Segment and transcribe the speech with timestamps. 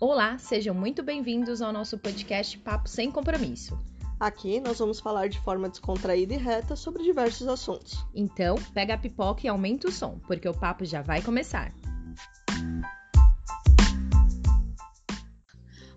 [0.00, 3.76] Olá, sejam muito bem-vindos ao nosso podcast Papo Sem Compromisso.
[4.20, 8.06] Aqui nós vamos falar de forma descontraída e reta sobre diversos assuntos.
[8.14, 11.74] Então, pega a pipoca e aumenta o som, porque o papo já vai começar.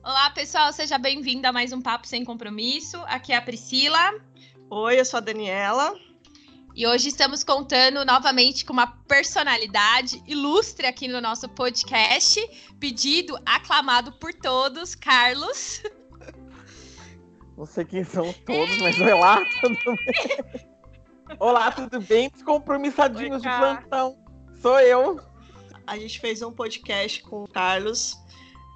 [0.04, 2.98] Olá, pessoal, seja bem-vindo a mais um Papo Sem Compromisso.
[3.06, 4.16] Aqui é a Priscila.
[4.68, 5.94] Oi, eu sou a Daniela.
[6.74, 12.40] E hoje estamos contando novamente com uma personalidade ilustre aqui no nosso podcast,
[12.80, 15.84] pedido, aclamado por todos, Carlos.
[17.58, 20.72] Não sei quem são todos, mas olá, tudo bem?
[21.38, 22.30] Olá, tudo bem?
[22.30, 24.18] Descompromissadinhos Oi, de plantão.
[24.62, 25.20] Sou eu.
[25.86, 28.16] A gente fez um podcast com o Carlos,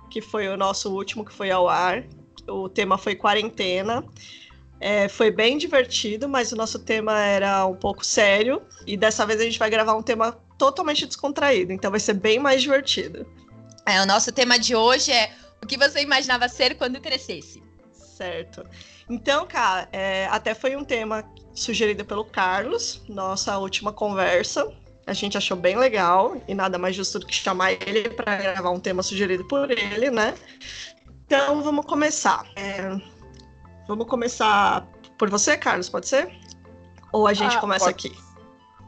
[0.10, 2.04] que foi o nosso último que foi ao ar.
[2.48, 4.06] O tema foi quarentena.
[4.80, 8.62] É, foi bem divertido, mas o nosso tema era um pouco sério.
[8.86, 12.40] E dessa vez a gente vai gravar um tema totalmente descontraído, então vai ser bem
[12.40, 13.26] mais divertido.
[13.86, 17.62] É, o nosso tema de hoje é o que você imaginava ser quando crescesse.
[17.92, 18.64] Certo.
[19.10, 24.72] Então, cara, é, até foi um tema sugerido pelo Carlos, nossa última conversa.
[25.06, 28.72] A gente achou bem legal e nada mais justo do que chamar ele para gravar
[28.72, 30.34] um tema sugerido por ele, né?
[31.26, 32.46] Então, vamos começar.
[32.56, 32.98] É,
[33.88, 36.32] Vamos começar por você, Carlos, pode ser?
[37.12, 38.08] Ou a gente ah, começa pode...
[38.08, 38.18] aqui?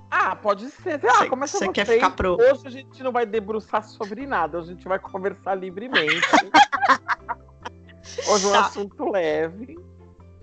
[0.10, 1.00] Ah, pode ser.
[1.06, 1.70] Ah, cê, começa você.
[1.70, 2.36] quer ficar pro...
[2.36, 6.16] Hoje a gente não vai debruçar sobre nada, a gente vai conversar livremente.
[8.28, 8.66] Hoje é um tá.
[8.66, 9.78] assunto leve.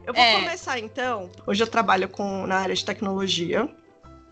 [0.06, 0.40] Eu vou é.
[0.40, 1.30] começar então.
[1.46, 3.68] Hoje eu trabalho com, na área de tecnologia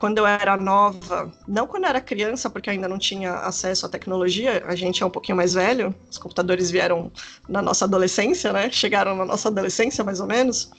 [0.02, 3.88] quando eu era nova, não quando eu era criança, porque ainda não tinha acesso à
[3.88, 7.12] tecnologia, a gente é um pouquinho mais velho, os computadores vieram
[7.48, 8.68] na nossa adolescência, né?
[8.68, 10.72] Chegaram na nossa adolescência, mais ou menos.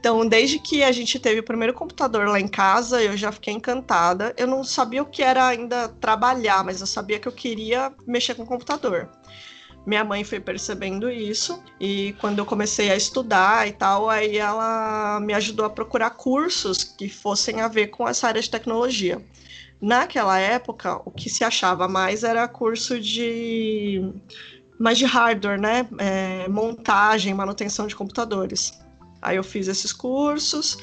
[0.00, 3.52] Então, desde que a gente teve o primeiro computador lá em casa, eu já fiquei
[3.52, 4.32] encantada.
[4.38, 8.34] Eu não sabia o que era ainda trabalhar, mas eu sabia que eu queria mexer
[8.34, 9.10] com o computador.
[9.86, 15.20] Minha mãe foi percebendo isso e quando eu comecei a estudar e tal, aí ela
[15.20, 19.24] me ajudou a procurar cursos que fossem a ver com essa área de tecnologia.
[19.80, 24.12] Naquela época, o que se achava mais era curso de
[24.78, 25.88] mais de hardware, né?
[25.98, 28.78] É, montagem, manutenção de computadores.
[29.22, 30.78] Aí eu fiz esses cursos,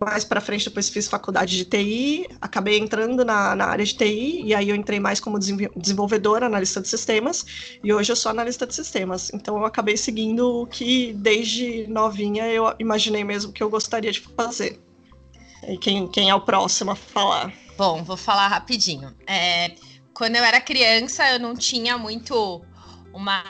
[0.00, 4.42] mais para frente depois fiz faculdade de TI, acabei entrando na, na área de TI,
[4.44, 7.44] e aí eu entrei mais como desenvolvedora, analista de sistemas,
[7.84, 9.30] e hoje eu sou analista de sistemas.
[9.34, 14.20] Então eu acabei seguindo o que desde novinha eu imaginei mesmo que eu gostaria de
[14.20, 14.80] fazer.
[15.68, 17.52] E quem, quem é o próximo a falar?
[17.76, 19.14] Bom, vou falar rapidinho.
[19.26, 19.74] É,
[20.14, 22.64] quando eu era criança, eu não tinha muito
[23.12, 23.44] uma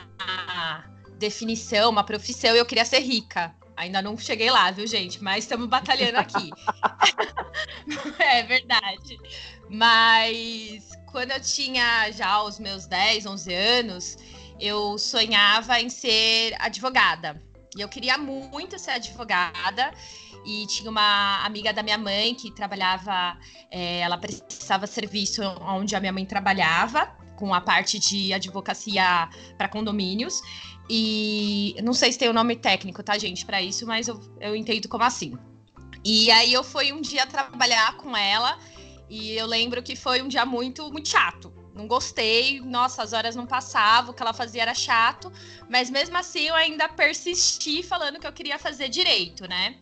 [1.16, 3.54] definição, uma profissão, eu queria ser rica.
[3.80, 5.24] Ainda não cheguei lá, viu, gente?
[5.24, 6.50] Mas estamos batalhando aqui.
[8.20, 9.18] é verdade.
[9.70, 14.18] Mas quando eu tinha já os meus 10, 11 anos,
[14.60, 17.42] eu sonhava em ser advogada.
[17.74, 19.94] E eu queria muito ser advogada.
[20.44, 23.38] E tinha uma amiga da minha mãe que trabalhava,
[23.70, 29.68] é, ela precisava serviço onde a minha mãe trabalhava, com a parte de advocacia para
[29.68, 30.42] condomínios.
[30.92, 34.20] E não sei se tem o um nome técnico, tá, gente, para isso, mas eu,
[34.40, 35.38] eu entendo como assim.
[36.04, 38.58] E aí eu fui um dia trabalhar com ela
[39.08, 41.52] e eu lembro que foi um dia muito, muito chato.
[41.76, 45.32] Não gostei, nossa, as horas não passavam, o que ela fazia era chato,
[45.68, 49.76] mas mesmo assim eu ainda persisti falando que eu queria fazer direito, né?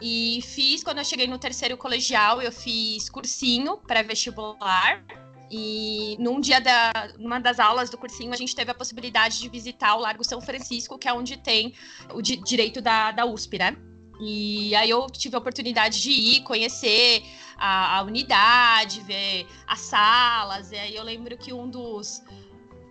[0.00, 5.04] E fiz, quando eu cheguei no terceiro colegial, eu fiz cursinho pré-vestibular
[5.50, 9.48] e num dia da numa das aulas do cursinho, a gente teve a possibilidade de
[9.48, 11.74] visitar o Largo São Francisco, que é onde tem
[12.12, 13.76] o di direito da, da USP, né?
[14.20, 17.22] E aí eu tive a oportunidade de ir, conhecer
[17.56, 20.72] a, a unidade, ver as salas.
[20.72, 22.22] E aí eu lembro que um dos,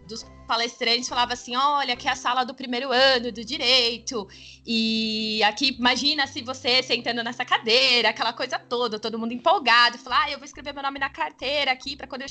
[0.06, 4.28] dos palestrantes falava assim: olha, aqui é a sala do primeiro ano do direito,
[4.66, 10.24] e aqui imagina se você sentando nessa cadeira, aquela coisa toda, todo mundo empolgado, falar,
[10.24, 12.28] ah, eu vou escrever meu nome na carteira aqui para quando eu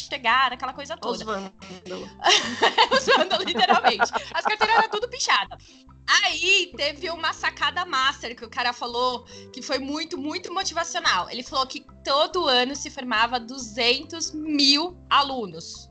[0.00, 1.18] chegar, aquela coisa toda.
[1.18, 1.52] Os vândalos.
[2.92, 4.12] Os vândalos, literalmente.
[4.32, 5.58] As carteiras eram tudo pichadas.
[6.08, 11.28] Aí teve uma sacada master que o cara falou que foi muito, muito motivacional.
[11.28, 15.85] Ele falou que todo ano se formava 200 mil alunos.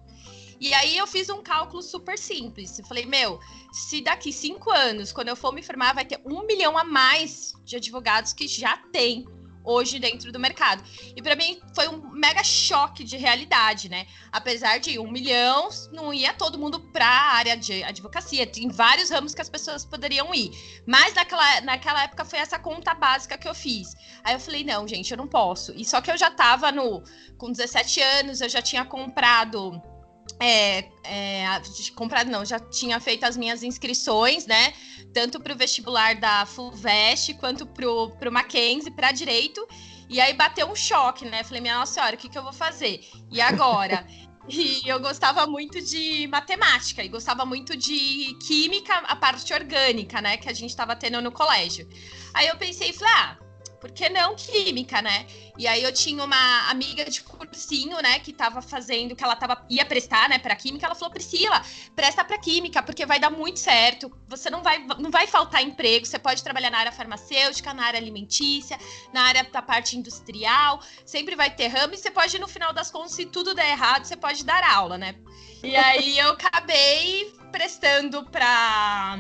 [0.60, 2.78] E aí eu fiz um cálculo super simples.
[2.80, 3.40] Eu falei, meu,
[3.72, 7.54] se daqui cinco anos, quando eu for me formar, vai ter um milhão a mais
[7.64, 9.26] de advogados que já tem
[9.66, 10.84] hoje dentro do mercado.
[11.16, 14.06] E para mim foi um mega choque de realidade, né?
[14.32, 18.46] Apesar de um milhão, não ia todo mundo para a área de advocacia.
[18.46, 20.52] Tem vários ramos que as pessoas poderiam ir.
[20.86, 23.96] Mas naquela, naquela época foi essa conta básica que eu fiz.
[24.24, 25.74] Aí eu falei, não, gente, eu não posso.
[25.74, 27.04] E só que eu já tava no
[27.38, 29.82] com 17 anos, eu já tinha comprado
[30.40, 31.62] é, é,
[31.96, 34.74] comprado, não, já tinha feito as minhas inscrições, né?
[35.14, 39.66] Tanto para o vestibular da FUVEST quanto para o Mackenzie, para direito.
[40.10, 41.44] E aí bateu um choque, né?
[41.44, 43.02] Falei, minha nossa senhora, o que, que eu vou fazer?
[43.32, 44.06] E agora?
[44.48, 50.38] E eu gostava muito de matemática e gostava muito de química, a parte orgânica, né?
[50.38, 51.90] Que a gente estava tendo no colégio.
[52.32, 53.38] Aí eu pensei, falei, ah,
[53.86, 55.28] por que não química, né?
[55.56, 59.64] E aí eu tinha uma amiga de cursinho, né, que tava fazendo, que ela tava,
[59.70, 61.62] ia prestar, né, pra química, ela falou, Priscila,
[61.96, 66.04] presta pra química, porque vai dar muito certo, você não vai, não vai faltar emprego,
[66.04, 68.76] você pode trabalhar na área farmacêutica, na área alimentícia,
[69.14, 72.90] na área da parte industrial, sempre vai ter ramo, e você pode, no final das
[72.90, 75.14] contas, se tudo der errado, você pode dar aula, né?
[75.64, 79.20] E aí eu acabei prestando pra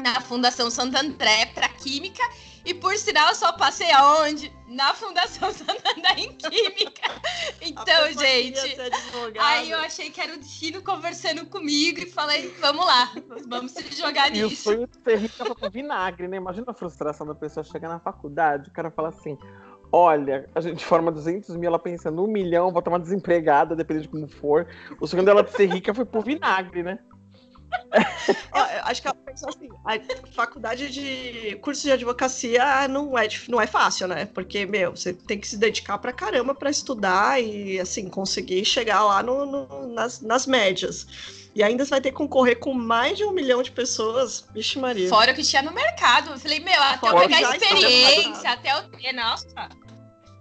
[0.00, 2.22] na Fundação Santo André para Química
[2.64, 4.52] e por sinal, eu só passei aonde?
[4.68, 7.10] Na Fundação Santander em Química.
[7.62, 8.76] Então, gente.
[9.38, 13.12] Aí eu achei que era o destino conversando comigo e falei, vamos lá,
[13.46, 14.72] vamos se jogar nisso.
[14.72, 16.36] E o de ser rica com vinagre, né?
[16.36, 19.38] Imagina a frustração da pessoa chegar na faculdade, o cara fala assim.
[19.90, 24.10] Olha, a gente forma 200 mil, ela pensando um milhão, vou tomar desempregada, dependendo de
[24.10, 24.66] como for.
[25.00, 26.98] O sonho dela de ser rica foi por vinagre, né?
[28.98, 33.66] acho que ela pensou assim, a faculdade de curso de advocacia não é, não é
[33.66, 34.26] fácil, né?
[34.26, 39.04] Porque, meu, você tem que se dedicar pra caramba pra estudar e, assim, conseguir chegar
[39.04, 41.06] lá no, no nas, nas médias.
[41.54, 44.46] E ainda você vai ter que concorrer com mais de um milhão de pessoas.
[44.52, 45.08] Vixe Maria.
[45.08, 46.30] Fora o que tinha no mercado.
[46.30, 49.68] Eu falei, meu, até Fora eu pegar experiência, até eu ter, nossa.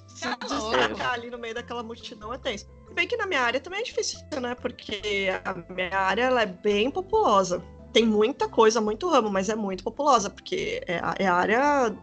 [0.07, 2.65] Se tá destacar ali no meio daquela multidão é tenso
[2.98, 4.56] bem que na minha área também é difícil, né?
[4.56, 7.63] Porque a minha área ela é bem populosa.
[7.97, 11.97] Tem muita coisa, muito ramo, mas é muito populosa, porque é a, é a área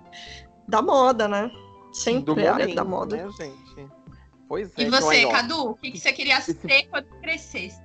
[0.67, 1.49] da moda, né?
[1.93, 3.17] Sempre é a área da moda.
[3.17, 3.89] Né, gente?
[4.49, 4.83] Pois é.
[4.83, 7.81] E então você, Cadu, o que, que você queria ser quando crescesse?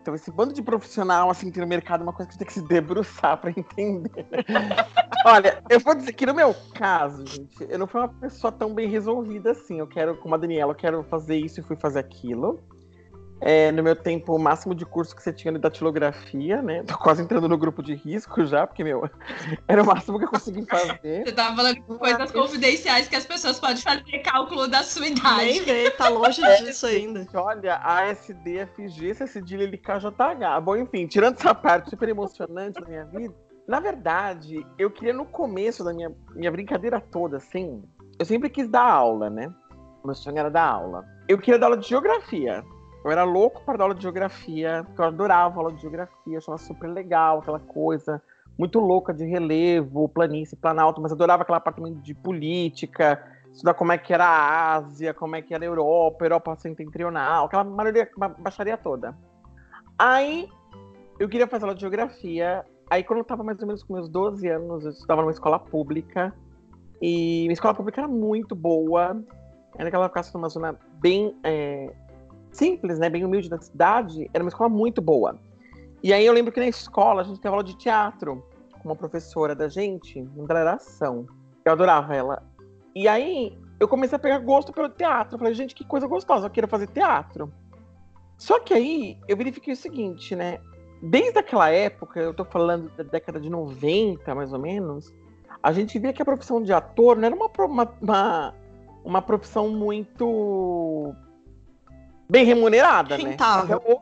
[0.00, 2.46] Então, esse bando de profissional, assim, que no mercado é uma coisa que você tem
[2.46, 4.24] que se debruçar para entender.
[5.26, 8.72] Olha, eu vou dizer que no meu caso, gente, eu não fui uma pessoa tão
[8.72, 9.80] bem resolvida assim.
[9.80, 12.64] Eu quero, como a Daniela, eu quero fazer isso e fui fazer aquilo.
[13.40, 16.82] É, no meu tempo, o máximo de curso que você tinha de datilografia, né?
[16.84, 19.08] Tô quase entrando no grupo de risco já, porque, meu,
[19.68, 21.24] era o máximo que eu consegui fazer.
[21.24, 25.44] Você tava falando de coisas confidenciais que as pessoas podem fazer cálculo da sua idade.
[25.44, 27.26] Nem ver, tá longe disso ainda.
[27.34, 30.60] Olha, ASD, FG, CCD, LKJH.
[30.62, 33.34] Bom, enfim, tirando essa parte super emocionante da minha vida,
[33.68, 37.82] na verdade, eu queria no começo da minha, minha brincadeira toda, assim,
[38.18, 39.52] eu sempre quis dar aula, né?
[40.04, 41.04] Meu sonho era dar aula.
[41.28, 42.64] Eu queria dar aula de geografia.
[43.06, 46.58] Eu era louco para dar aula de geografia, porque eu adorava aula de geografia, achava
[46.58, 48.20] super legal aquela coisa,
[48.58, 53.98] muito louca de relevo, planície, planalto, mas adorava aquela parte de política, estudar como é
[53.98, 58.10] que era a Ásia, como é que era a Europa, Europa setentrional, aquela maioria,
[58.40, 59.16] baixaria toda.
[59.96, 60.48] Aí
[61.20, 64.08] eu queria fazer aula de geografia, aí quando eu estava mais ou menos com meus
[64.08, 66.34] 12 anos, eu estudava numa escola pública,
[67.00, 69.22] e minha escola pública era muito boa,
[69.78, 71.94] era aquela época numa zona bem é,
[72.56, 75.38] simples, né, bem humilde da cidade, era uma escola muito boa.
[76.02, 78.44] E aí eu lembro que na escola a gente teve aula de teatro
[78.80, 81.26] com uma professora da gente, uma ação.
[81.64, 82.42] Eu adorava ela.
[82.94, 85.34] E aí eu comecei a pegar gosto pelo teatro.
[85.34, 87.52] Eu falei, gente, que coisa gostosa, eu quero fazer teatro.
[88.38, 90.58] Só que aí eu verifiquei o seguinte, né?
[91.02, 95.12] Desde aquela época, eu tô falando da década de 90, mais ou menos,
[95.62, 98.54] a gente via que a profissão de ator não era uma, uma, uma,
[99.04, 101.14] uma profissão muito
[102.28, 103.36] bem remunerada, né?
[103.38, 104.00] Até hoje,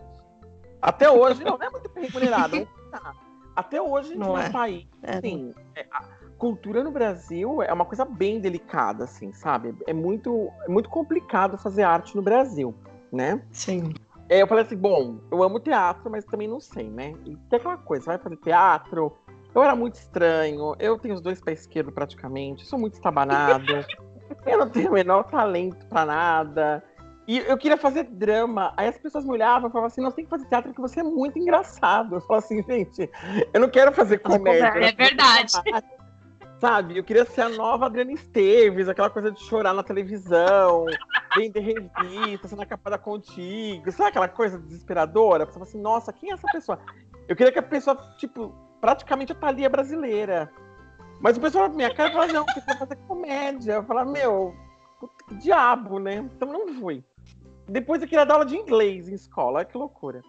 [0.81, 2.69] até hoje, não, não é muito bem remunerada.
[3.57, 4.51] até hoje, não é.
[4.51, 6.05] país, é, assim, é, a
[6.39, 9.75] cultura no Brasil é uma coisa bem delicada, assim, sabe?
[9.87, 12.75] É muito, é muito complicado fazer arte no Brasil,
[13.13, 13.41] né?
[13.51, 13.95] Sim.
[14.29, 17.15] É, eu falei assim, bom, eu amo teatro, mas também não sei, né?
[17.25, 19.17] E tem aquela coisa, vai fazer teatro.
[19.55, 23.73] Eu era muito estranho, eu tenho os dois pés esquerdos praticamente, sou muito estabanado,
[24.45, 26.85] eu não tenho o menor talento para nada.
[27.27, 28.73] E eu queria fazer drama.
[28.77, 31.01] Aí as pessoas me olhavam e falavam assim: nós tem que fazer teatro porque você
[31.01, 32.17] é muito engraçado.
[32.17, 33.11] Eu falo assim, gente,
[33.53, 34.67] eu não quero fazer comédia.
[34.67, 35.53] É verdade.
[36.61, 40.87] Sabe, eu queria ser a nova Adriana Esteves, aquela coisa de chorar na televisão,
[41.37, 45.45] vender revista, ser na capa da contigo, sabe aquela coisa desesperadora?
[45.45, 46.79] Você fala assim, nossa, quem é essa pessoa?
[47.29, 50.51] Eu queria que a pessoa, tipo, praticamente a Thalia brasileira.
[51.21, 53.73] Mas o pessoal na minha cara falava, não, você vai fazer comédia.
[53.75, 54.55] Eu falava, meu,
[55.29, 56.17] que diabo, né?
[56.17, 57.05] Então não fui.
[57.69, 60.23] Depois eu queria dar aula de inglês em escola, olha que loucura.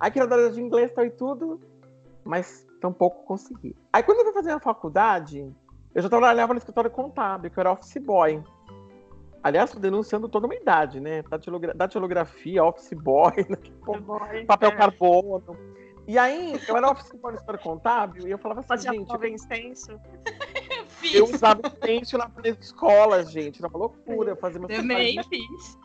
[0.00, 1.60] Aí queria dar aula de inglês tal e tudo,
[2.24, 3.76] mas tampouco consegui.
[3.92, 5.52] Aí quando eu fui fazer a faculdade,
[5.94, 8.42] eu já trabalhava no escritório contábil, que eu era office boy.
[9.42, 11.22] Aliás, tô denunciando toda uma idade, né?
[11.74, 13.56] Datilografia, office boy, né?
[14.00, 14.76] boy papel é.
[14.76, 15.56] carbono.
[16.06, 19.08] E aí, eu era office boy no história contábil e eu falava assim, Fazia gente...
[19.08, 20.00] Fazia extenso?
[21.12, 23.60] eu usava extenso na escola, gente.
[23.60, 25.78] Era uma loucura fazer meu Também fiz.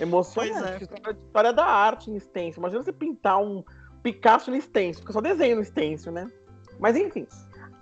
[0.00, 0.84] Emocionante.
[0.84, 1.12] É.
[1.12, 2.60] História da arte em stencil.
[2.60, 3.64] Imagina você pintar um
[4.02, 6.30] Picasso no stencil, porque eu só desenho no stencil, né?
[6.78, 7.26] Mas enfim.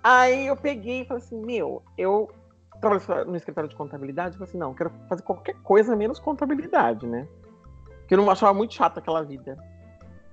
[0.03, 2.31] Aí eu peguei e falei assim, meu, eu
[2.79, 7.05] trabalho no escritório de contabilidade, eu falei assim, não, quero fazer qualquer coisa menos contabilidade,
[7.05, 7.27] né?
[7.99, 9.57] Porque eu não achava muito chato aquela vida.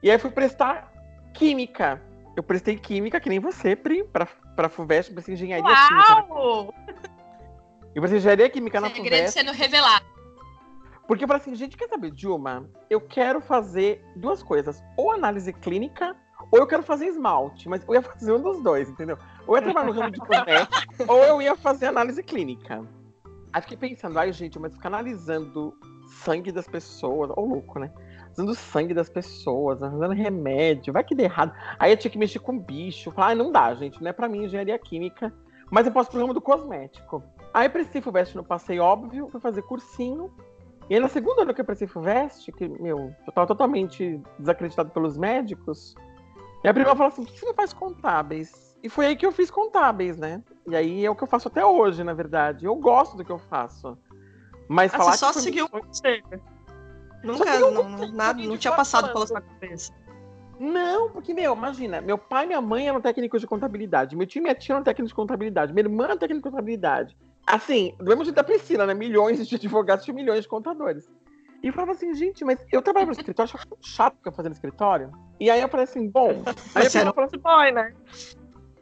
[0.02, 0.92] E aí fui prestar
[1.34, 2.02] química.
[2.36, 6.66] Eu prestei química, que nem você, Pri, pra, pra FUVEST, prestei engenharia Uau!
[6.68, 7.00] química.
[7.94, 9.02] Eu prestei engenharia química na FUVEST.
[9.02, 10.09] Segredo sendo revelado.
[11.10, 12.70] Porque eu falei assim, gente, quer saber, Dilma?
[12.88, 14.80] Eu quero fazer duas coisas.
[14.96, 16.14] Ou análise clínica,
[16.52, 17.68] ou eu quero fazer esmalte.
[17.68, 19.18] Mas eu ia fazer um dos dois, entendeu?
[19.44, 20.72] Ou eu ia trabalhar no ramo de cosmético,
[21.12, 22.86] ou eu ia fazer análise clínica.
[23.52, 25.74] Aí fiquei pensando, ai, gente, mas ficar analisando
[26.06, 27.90] sangue das pessoas, ô louco, né?
[28.30, 31.52] Usando sangue das pessoas, usando remédio, vai que dê errado.
[31.80, 33.10] Aí eu tinha que mexer com bicho.
[33.10, 35.34] Falar, ah, não dá, gente, não é pra mim engenharia química.
[35.72, 37.20] Mas eu posso pro ramo do cosmético.
[37.52, 40.32] Aí prestei FUVEST no passeio óbvio, fui fazer cursinho.
[40.90, 44.90] E aí, na segunda ano que eu prestei FUVEST, que, meu, eu tava totalmente desacreditado
[44.90, 45.94] pelos médicos,
[46.64, 48.76] e a prima falou assim, por que você não faz contábeis?
[48.82, 50.42] E foi aí que eu fiz contábeis, né?
[50.66, 52.64] E aí é o que eu faço até hoje, na verdade.
[52.64, 53.96] Eu gosto do que eu faço.
[54.68, 56.24] Mas ah, falar você só seguiu o conselho.
[57.22, 59.92] Nunca, não, não, nada, não tinha passado pela sua cabeça.
[60.58, 64.40] Não, porque, meu, imagina, meu pai e minha mãe eram técnicos de contabilidade, meu tio
[64.40, 67.16] e minha tia eram técnicos de contabilidade, minha irmã era técnica de contabilidade.
[67.46, 68.94] Assim, do mesmo jeito da Priscila, né?
[68.94, 71.10] Milhões de advogados e milhões de contadores.
[71.62, 75.12] E eu falava assim, gente, mas eu trabalho no escritório, achava chato ficar fazendo escritório.
[75.38, 76.42] E aí eu falei assim, bom.
[76.74, 77.92] Aí Você era office boy, né?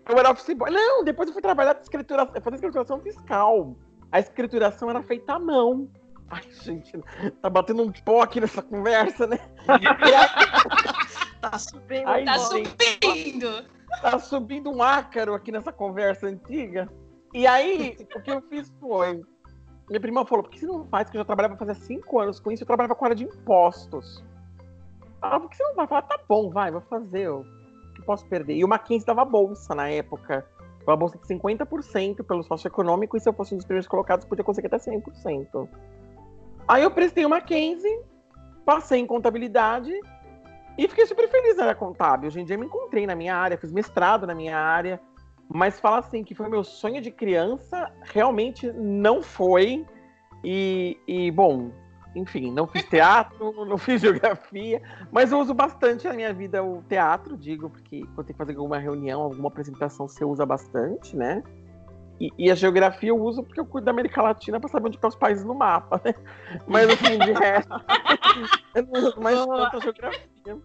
[0.08, 0.70] Eu era office boy.
[0.70, 3.76] Não, depois eu fui trabalhar de escrituração, fazer escrituração fiscal.
[4.12, 5.88] A escrituração era feita à mão.
[6.30, 6.92] Ai, gente,
[7.40, 9.38] tá batendo um pó aqui nessa conversa, né?
[11.40, 12.06] tá subindo.
[12.06, 13.64] Ai, tá subindo.
[14.02, 16.88] Tá subindo um ácaro aqui nessa conversa antiga.
[17.34, 19.22] E aí, o que eu fiz foi.
[19.88, 21.10] Minha prima falou: por que você não faz?
[21.10, 23.24] Que eu já trabalhava fazia cinco anos com isso, eu trabalhava com a área de
[23.24, 24.24] impostos.
[25.20, 25.86] Ah, por que você não vai?
[25.86, 27.22] falar, tá bom, vai, vou fazer.
[27.22, 27.44] Eu
[27.98, 28.56] que posso perder.
[28.56, 30.46] E o Mackenzie dava bolsa na época.
[30.86, 34.44] Uma bolsa de 50% pelo socioeconômico, e se eu fosse um dos primeiros colocados, podia
[34.44, 35.68] conseguir até 100%.
[36.66, 38.00] Aí eu prestei o Mackenzie,
[38.64, 39.92] passei em contabilidade
[40.78, 42.28] e fiquei super feliz na área contábil.
[42.28, 44.98] Hoje em dia me encontrei na minha área, fiz mestrado na minha área.
[45.48, 49.86] Mas falar assim que foi meu sonho de criança, realmente não foi.
[50.44, 51.70] E, e bom,
[52.14, 56.82] enfim, não fiz teatro, não fiz geografia, mas eu uso bastante na minha vida o
[56.82, 61.42] teatro, digo, porque quando tem que fazer alguma reunião, alguma apresentação, você usa bastante, né?
[62.20, 64.96] E, e a geografia eu uso porque eu cuido da América Latina para saber onde
[64.96, 66.14] estão os países no mapa, né?
[66.66, 67.72] Mas assim, de resto,
[68.74, 70.58] eu não uso mais tanto a geografia.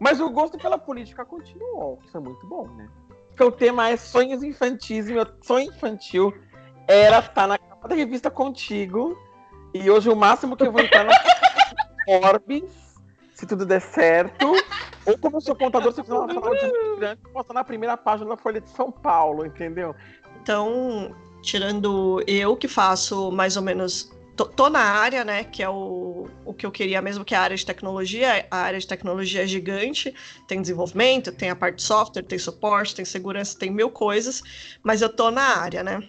[0.00, 2.88] Mas o gosto pela política continuou, isso é muito bom, né?
[3.38, 6.34] Porque o tema é sonhos infantis, e meu sonho infantil
[6.88, 9.16] era estar na capa da revista Contigo
[9.72, 11.12] e hoje o máximo que eu vou entrar na
[12.04, 12.64] Forbes,
[13.34, 14.44] se tudo der certo.
[15.06, 18.30] Ou como eu sou contador, se eu fizer uma de grande, posso na primeira página
[18.30, 19.94] da Folha de São Paulo, entendeu?
[20.42, 24.10] Então, tirando eu que faço mais ou menos.
[24.38, 25.42] Tô, tô, na área, né?
[25.42, 28.46] Que é o, o que eu queria mesmo, que é a área de tecnologia.
[28.48, 30.14] A área de tecnologia é gigante,
[30.46, 34.40] tem desenvolvimento, tem a parte de software, tem suporte, tem segurança, tem mil coisas,
[34.80, 36.08] mas eu tô na área, né?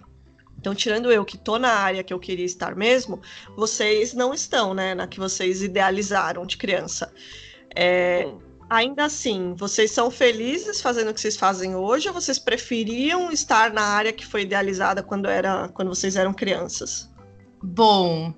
[0.59, 3.19] Então, tirando eu que estou na área que eu queria estar mesmo,
[3.57, 7.11] vocês não estão, né, na que vocês idealizaram de criança.
[7.75, 8.27] É,
[8.69, 13.73] ainda assim, vocês são felizes fazendo o que vocês fazem hoje ou vocês preferiam estar
[13.73, 17.08] na área que foi idealizada quando, era, quando vocês eram crianças?
[17.61, 18.33] Bom,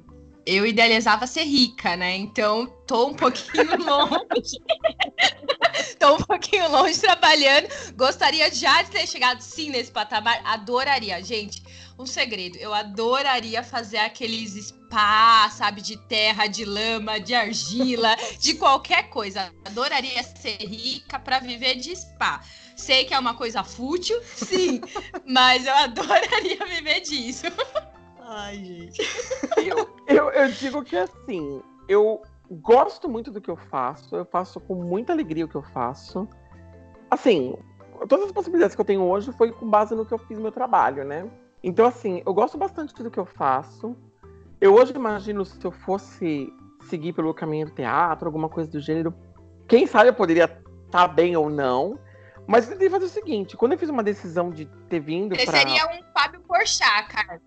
[0.45, 2.15] eu idealizava ser rica, né?
[2.15, 4.61] Então, tô um pouquinho longe.
[5.99, 7.67] tô um pouquinho longe trabalhando.
[7.95, 10.41] Gostaria já de ter chegado sim nesse patamar.
[10.45, 11.61] Adoraria, gente
[12.01, 12.57] um segredo.
[12.57, 19.53] Eu adoraria fazer aqueles spa, sabe, de terra, de lama, de argila, de qualquer coisa.
[19.65, 22.41] Adoraria ser rica para viver de spa.
[22.75, 24.81] Sei que é uma coisa fútil, sim,
[25.25, 27.45] mas eu adoraria viver disso.
[28.33, 29.01] Ai, gente.
[29.57, 34.57] Eu, eu, eu digo que assim, eu gosto muito do que eu faço, eu faço
[34.61, 36.25] com muita alegria o que eu faço.
[37.09, 37.57] Assim,
[38.07, 40.43] todas as possibilidades que eu tenho hoje foi com base no que eu fiz no
[40.43, 41.29] meu trabalho, né?
[41.61, 43.97] Então, assim, eu gosto bastante do que eu faço.
[44.61, 46.47] Eu hoje imagino se eu fosse
[46.89, 49.13] seguir pelo caminho do teatro, alguma coisa do gênero,
[49.67, 51.99] quem sabe eu poderia estar tá bem ou não.
[52.47, 55.45] Mas eu tentei fazer o seguinte, quando eu fiz uma decisão de ter vindo Você
[55.45, 57.41] seria um Fábio Porchat, cara.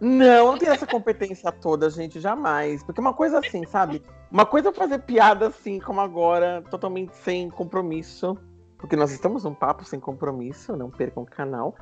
[0.00, 2.82] Não, não tem essa competência toda, gente, jamais.
[2.82, 4.02] Porque uma coisa assim, sabe?
[4.30, 8.36] Uma coisa é fazer piada assim, como agora, totalmente sem compromisso.
[8.78, 11.74] Porque nós estamos num papo sem compromisso, não percam o canal.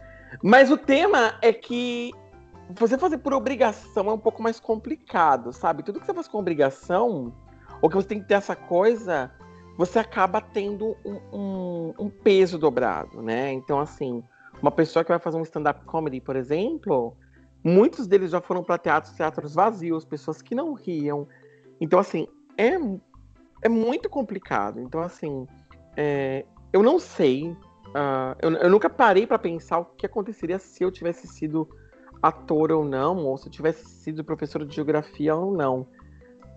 [0.42, 2.12] Mas o tema é que
[2.70, 5.82] você fazer por obrigação é um pouco mais complicado, sabe?
[5.82, 7.32] Tudo que você faz com obrigação,
[7.82, 9.30] ou que você tem que ter essa coisa,
[9.76, 13.52] você acaba tendo um, um, um peso dobrado, né?
[13.52, 14.22] Então, assim,
[14.62, 17.16] uma pessoa que vai fazer um stand-up comedy, por exemplo,
[17.64, 21.26] muitos deles já foram para teatros, teatros vazios, pessoas que não riam.
[21.80, 22.28] Então, assim,
[22.58, 22.74] é,
[23.62, 24.78] é muito complicado.
[24.78, 25.48] Então, assim,
[25.96, 27.50] é, eu não sei.
[27.50, 31.68] Uh, eu, eu, nunca parei para pensar o que aconteceria se eu tivesse sido
[32.20, 35.86] ator ou não, ou se eu tivesse sido professor de geografia ou não.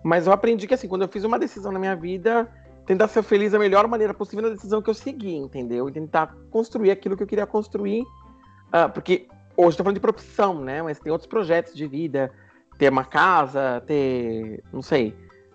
[0.04, 2.50] Mas eu aprendi que, assim, quando eu fiz uma decisão na minha vida,
[2.84, 5.88] tentar ser feliz da melhor maneira possível na decisão que eu segui, entendeu?
[5.88, 8.02] E tentar construir aquilo que eu queria construir.
[8.02, 10.80] Uh, porque hoje estou falando de profissão, né?
[10.82, 12.32] Mas tem outros projetos de vida.
[12.78, 15.12] Ter uma casa, ter, não sei,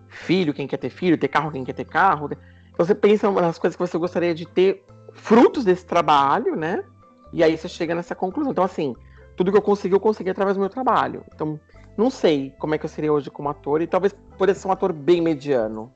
[0.10, 2.30] filho, quem quer ter filho, ter carro, quem quer ter carro.
[2.74, 4.84] Então você pensa nas coisas que você gostaria de ter,
[5.14, 6.84] frutos desse trabalho, né?
[7.32, 8.52] E aí você chega nessa conclusão.
[8.52, 8.96] Então, assim,
[9.38, 11.24] tudo que eu consegui, eu consegui através do meu trabalho.
[11.34, 11.60] Então,
[11.98, 14.72] não sei como é que eu seria hoje como ator, e talvez poderia ser um
[14.72, 15.94] ator bem mediano.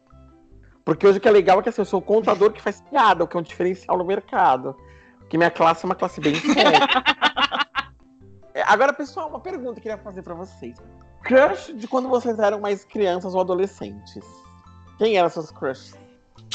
[0.86, 2.80] Porque hoje o que é legal é que assim, eu sou o contador que faz
[2.82, 4.76] piada, o que é um diferencial no mercado.
[5.20, 6.88] Porque minha classe é uma classe bem séria.
[8.66, 10.78] Agora, pessoal, uma pergunta que eu queria fazer para vocês.
[11.24, 14.24] Crush de quando vocês eram mais crianças ou adolescentes?
[14.98, 15.94] Quem eram seus crushes?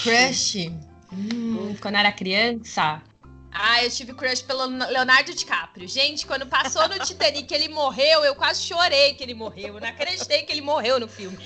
[0.02, 0.72] Crush?
[1.12, 3.02] Hum, quando era criança?
[3.52, 5.86] Ah, eu tive crush pelo Leonardo DiCaprio.
[5.86, 9.74] Gente, quando passou no Titanic ele morreu, eu quase chorei que ele morreu.
[9.74, 11.36] Eu não acreditei que ele morreu no filme.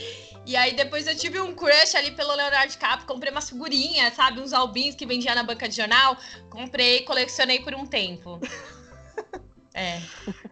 [0.46, 4.40] E aí depois eu tive um crush ali pelo Leonardo DiCaprio, comprei umas figurinhas, sabe?
[4.40, 6.16] Uns albins que vendia na banca de jornal.
[6.48, 8.38] Comprei, colecionei por um tempo.
[9.76, 10.00] É.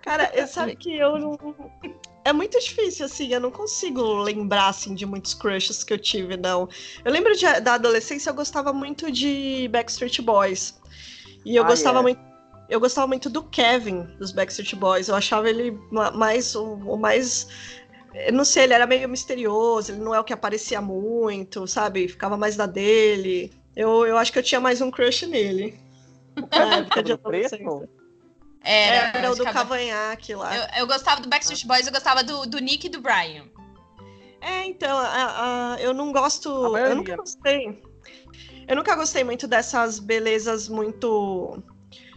[0.03, 1.39] Cara, eu sabe que eu não.
[2.27, 6.37] É muito difícil, assim, eu não consigo lembrar, assim, de muitos crushes que eu tive,
[6.37, 6.69] não.
[7.03, 10.79] Eu lembro de, da adolescência, eu gostava muito de Backstreet Boys.
[11.45, 12.03] E eu ah, gostava é.
[12.03, 12.21] muito.
[12.69, 15.09] Eu gostava muito do Kevin, dos Backstreet Boys.
[15.09, 17.49] Eu achava ele mais o, o mais
[18.15, 22.09] eu não sei, ele era meio misterioso, ele não é o que aparecia muito, sabe?
[22.09, 23.53] Ficava mais da dele.
[23.75, 25.79] Eu, eu acho que eu tinha mais um crush nele.
[26.51, 27.89] Na época de adolescência.
[28.65, 30.57] Era, era o do cavanhaque lá.
[30.57, 33.45] Eu, eu, gostava do Backstreet Boys, eu gostava do, do Nick e do Brian.
[34.41, 36.77] É, então, a, a, eu não gosto.
[36.77, 37.83] Eu nunca gostei.
[38.67, 41.63] Eu nunca gostei muito dessas belezas muito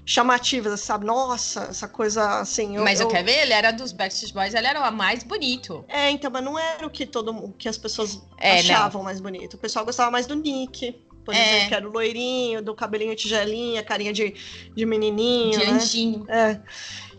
[0.05, 1.05] chamativas, sabe?
[1.05, 2.77] Nossa, essa coisa assim.
[2.77, 3.07] Eu, mas eu...
[3.07, 5.83] o Kevin, ele era dos Backstreet Boys, ele era o mais bonito.
[5.89, 9.03] É, então, mas não era o que todo o que as pessoas é, achavam não.
[9.03, 9.55] mais bonito.
[9.55, 10.97] O pessoal gostava mais do Nick,
[11.28, 11.42] por é.
[11.42, 14.34] exemplo, que era o loirinho, do cabelinho tigelinha, carinha de,
[14.74, 15.60] de menininho.
[15.60, 15.72] De né?
[15.74, 16.26] anjinho.
[16.30, 16.58] É.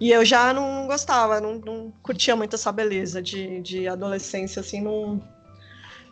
[0.01, 4.81] E eu já não gostava, não, não curtia muito essa beleza de, de adolescência, assim,
[4.81, 5.23] não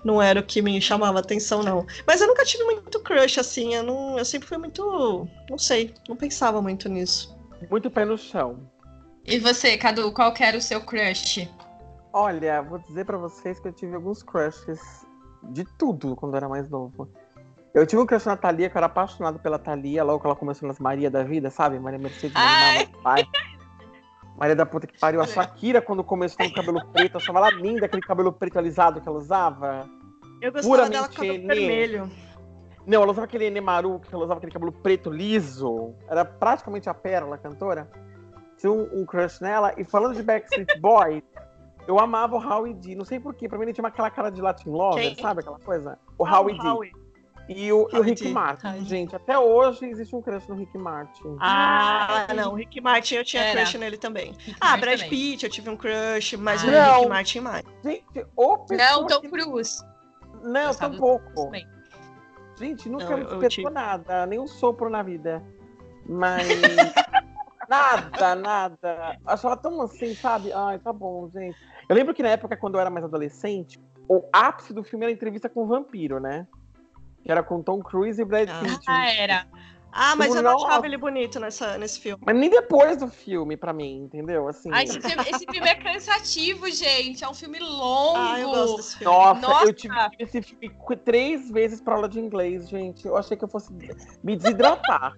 [0.04, 1.86] não era o que me chamava atenção, não.
[2.06, 3.74] Mas eu nunca tive muito crush, assim.
[3.74, 5.26] Eu, não, eu sempre fui muito.
[5.48, 7.34] Não sei, não pensava muito nisso.
[7.70, 8.60] Muito pé no chão.
[9.24, 11.48] E você, Cadu, qual que era o seu crush?
[12.12, 14.78] Olha, vou dizer para vocês que eu tive alguns crushes
[15.42, 17.08] de tudo quando eu era mais novo.
[17.76, 20.34] Eu tive um crush na Thalia, que eu era apaixonado pela Thalia, logo que ela
[20.34, 21.78] começou nas Maria da Vida, sabe?
[21.78, 22.32] Maria Mercedes,
[23.04, 23.28] Maria
[24.34, 25.20] Maria da puta que pariu.
[25.20, 28.58] A Shakira, quando começou com o cabelo preto, eu achava ela linda, aquele cabelo preto
[28.58, 29.86] alisado que ela usava.
[30.40, 32.10] Eu gostava dela com cabelo vermelho.
[32.86, 35.94] Não, ela usava aquele Nemaru, que ela usava aquele cabelo preto liso.
[36.08, 37.90] Era praticamente a Pérola, a cantora.
[38.56, 39.74] Tinha um, um crush nela.
[39.76, 41.22] E falando de Backstreet Boy,
[41.86, 42.94] eu amava o Howie D.
[42.94, 45.22] Não sei porquê, pra mim ele tinha aquela cara de Latin Lover, Quem?
[45.22, 45.98] sabe aquela coisa?
[46.16, 46.66] O ah, Howie D.
[46.66, 47.05] Howie.
[47.48, 49.14] E o, e o Rick Martin, gente.
[49.14, 51.36] Até hoje existe um crush no Rick Martin.
[51.40, 52.52] Ah, não.
[52.52, 53.60] O Rick Martin eu tinha Era.
[53.60, 54.32] crush nele também.
[54.38, 55.10] Rick ah, Brad também.
[55.10, 57.64] Pitt eu tive um crush, mas ah, o Rick Martin mais.
[57.84, 59.28] Gente, o Não, Tom que...
[59.28, 59.84] Cruz.
[60.42, 61.52] Não, tampouco.
[62.58, 63.70] Gente, nunca não, me despertou tive...
[63.70, 65.42] nada, nem um sopro na vida.
[66.04, 66.48] Mas.
[67.68, 69.18] nada, nada.
[69.24, 70.52] Achava tão assim, sabe?
[70.52, 71.56] Ai, tá bom, gente.
[71.88, 73.78] Eu lembro que na época, quando eu era mais adolescente,
[74.08, 76.46] o ápice do filme era a entrevista com o vampiro, né?
[77.26, 78.84] Que era com Tom Cruise e Brad ah, Pitt.
[78.86, 79.46] Ah, era.
[79.90, 82.22] Ah, mas tipo, eu não achava ele bonito nessa, nesse filme.
[82.24, 84.46] Mas nem depois do filme, pra mim, entendeu?
[84.46, 84.70] Assim...
[84.72, 87.24] Ai, esse, filme, esse filme é cansativo, gente.
[87.24, 88.16] É um filme longo.
[88.16, 89.12] Ah, eu gosto desse filme.
[89.12, 89.64] Nossa, Nossa.
[89.64, 90.70] eu tive esse filme
[91.04, 93.04] três vezes pra aula de inglês, gente.
[93.04, 93.72] Eu achei que eu fosse
[94.22, 95.16] me desidratar.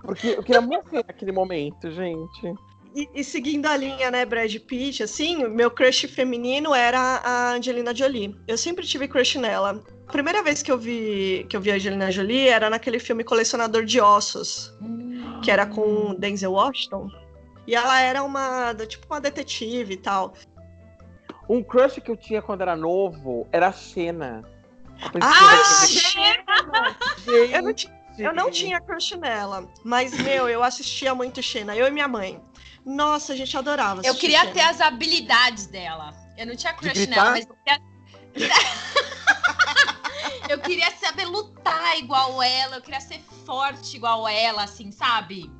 [0.00, 2.54] porque eu queria morrer naquele momento, gente.
[2.94, 7.92] E, e, seguindo a linha, né, Brad Pitt, assim, meu crush feminino era a Angelina
[7.92, 8.36] Jolie.
[8.46, 9.82] Eu sempre tive crush nela.
[10.06, 13.24] A primeira vez que eu vi que eu vi a Angelina Jolie era naquele filme
[13.24, 14.72] Colecionador de Ossos,
[15.42, 17.08] que era com Denzel Washington.
[17.66, 20.34] E ela era uma, tipo, uma detetive e tal.
[21.48, 24.44] Um crush que eu tinha quando era novo era a Xena.
[25.20, 26.96] Ah, Xena!
[27.26, 27.74] eu, não
[28.18, 32.40] eu não tinha crush nela, mas, meu, eu assistia muito Xena, eu e minha mãe.
[32.84, 34.02] Nossa, a gente adorava.
[34.04, 36.12] Eu queria ter as habilidades dela.
[36.36, 37.80] Eu não tinha crush nela, mas eu queria...
[40.50, 45.50] eu queria saber lutar igual ela, eu queria ser forte igual ela, assim, sabe?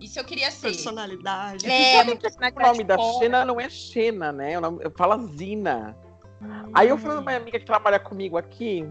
[0.00, 0.68] Isso eu queria ser.
[0.68, 1.70] Personalidade.
[1.70, 4.56] É, o nome da Xena não é Xena, né?
[4.56, 5.94] O nome, fala Zina.
[6.40, 6.70] Hum.
[6.72, 8.88] Aí eu falei pra uma amiga que trabalha comigo aqui.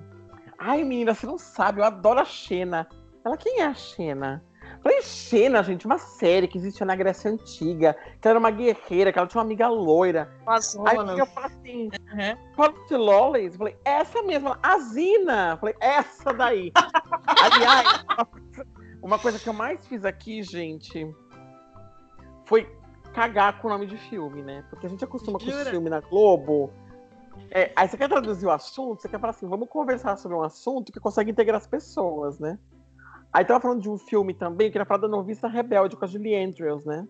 [0.58, 2.88] Ai, menina, você não sabe, eu adoro a Xena.
[3.25, 4.43] Ela, quem é a Xena?
[4.82, 9.12] Falei, Xena, gente, uma série que existia na Grécia Antiga, que ela era uma guerreira,
[9.12, 10.30] que ela tinha uma amiga loira.
[10.48, 12.54] Aí eu falei assim, uhum.
[12.56, 13.58] qual de Lollies?
[13.58, 15.58] Falei, essa mesma, a Zina.
[15.58, 16.72] Falei, essa daí.
[17.28, 18.06] Aliás,
[19.02, 21.13] uma coisa que eu mais fiz aqui, gente,
[22.46, 22.74] foi
[23.13, 24.63] cagar com o nome de filme, né?
[24.70, 25.56] Porque a gente acostuma Jura?
[25.56, 26.72] com o filme na Globo.
[27.52, 30.42] É, aí você quer traduzir o assunto, você quer falar assim, vamos conversar sobre um
[30.42, 32.58] assunto que consegue integrar as pessoas, né?
[33.32, 36.08] Aí tava falando de um filme também, que era falar da Noviça Rebelde com a
[36.08, 37.08] Julie Andrews, né?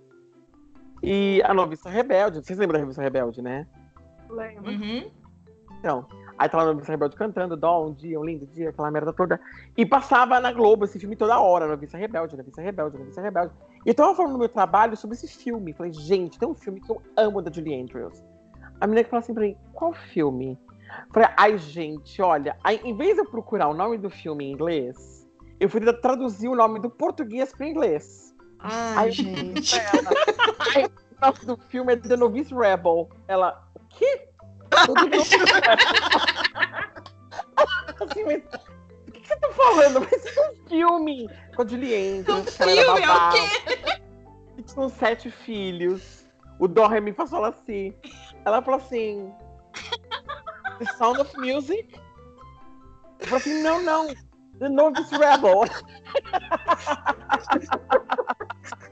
[1.02, 3.66] E a Noviça Rebelde, vocês lembram da Noviça Rebelde, né?
[4.30, 4.70] Lembro.
[4.70, 5.10] Uhum.
[5.80, 6.06] Então,
[6.38, 9.40] aí tava a Noviça Rebelde cantando, Dó, um dia, um lindo dia, aquela merda toda.
[9.78, 13.54] E passava na Globo esse filme toda hora, Noviça Rebelde, Noviça Rebelde, Noviça Rebelde.
[13.86, 15.72] E eu tava falando no meu trabalho sobre esse filme.
[15.72, 18.22] Falei, gente, tem um filme que eu amo da Julie Andrews.
[18.82, 20.60] A menina que falou assim pra mim, qual filme?
[21.14, 24.52] Falei, ai, gente, olha, aí, em vez de eu procurar o nome do filme em
[24.52, 25.19] inglês,
[25.60, 28.34] eu fui traduzir o nome do português para inglês.
[28.60, 29.76] Ai, aí, gente.
[29.78, 30.10] Ela,
[30.76, 30.92] aí, o
[31.22, 33.10] nome do filme é The Novice Rebel.
[33.28, 34.30] Ela, o quê?
[34.86, 35.10] Tudo
[38.04, 38.44] assim, mas,
[39.08, 40.02] o que você tá falando?
[40.02, 42.40] Mas é um filme com a Julie Andrews.
[42.40, 42.96] Um filme, é o
[43.32, 44.02] quê?
[44.66, 46.26] Tinham sete filhos.
[46.60, 47.94] O Dó me passou assim.
[48.46, 49.34] Ela falou assim:
[50.80, 52.00] The Sound of Music?
[53.20, 54.08] Eu falei assim: não, não.
[54.60, 55.64] The Novice Rebel.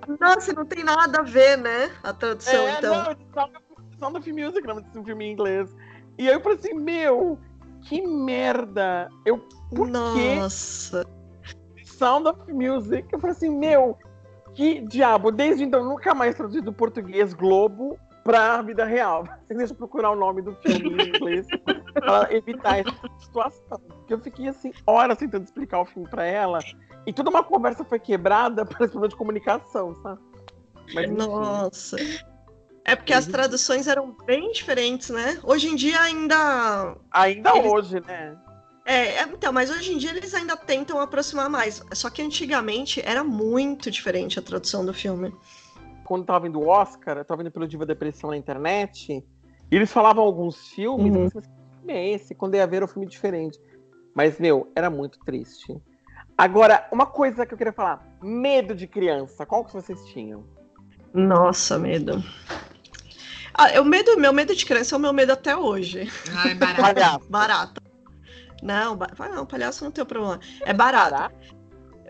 [0.20, 1.92] Nossa, não tem nada a ver, né?
[2.04, 2.96] A tradução, é, então.
[2.96, 3.16] Não,
[4.00, 5.76] Sound of Music, não desse um filme em inglês.
[6.18, 7.38] E aí eu falei assim, meu,
[7.82, 9.10] que merda.
[9.26, 9.40] Eu,
[9.76, 11.06] por Nossa.
[11.06, 11.84] Quê?
[11.86, 13.08] Sound of Music.
[13.12, 13.98] Eu falei assim, meu,
[14.54, 15.32] que diabo.
[15.32, 19.28] Desde então, nunca mais traduzi do português Globo pra vida real.
[19.50, 21.48] Deixa eu procurar o nome do filme em inglês
[22.00, 23.80] pra evitar essa situação.
[23.80, 26.60] Porque eu fiquei assim, horas tentando explicar o filme pra ela.
[27.06, 30.22] E toda uma conversa foi quebrada por esse problema de comunicação, sabe?
[30.94, 31.98] Mas, Nossa.
[32.86, 35.40] É porque as traduções eram bem diferentes, né?
[35.44, 36.96] Hoje em dia ainda.
[37.12, 37.72] Ainda eles...
[37.72, 38.38] hoje, né?
[38.86, 41.84] É, é, então, mas hoje em dia eles ainda tentam aproximar mais.
[41.94, 45.34] Só que antigamente era muito diferente a tradução do filme
[46.08, 49.12] quando tava vendo o Oscar, eu tava vendo pelo Diva Depressão na internet,
[49.70, 51.30] e eles falavam alguns filmes, uhum.
[51.30, 51.48] pensei, que
[51.88, 52.36] filme é esse?
[52.36, 53.60] Quando ia ver, era um filme diferente.
[54.13, 55.76] Mas, meu, era muito triste.
[56.38, 59.45] Agora, uma coisa que eu queria falar: medo de criança.
[59.45, 60.45] Qual que vocês tinham?
[61.13, 62.23] Nossa, medo.
[63.54, 66.12] Ah, o medo, meu medo de criança é o meu medo até hoje.
[66.36, 67.19] Ai, barata.
[67.30, 67.82] barata.
[68.62, 69.08] Não, ba...
[69.34, 70.39] não, palhaço não tem problema.
[70.62, 71.12] É barata.
[71.12, 71.36] barata?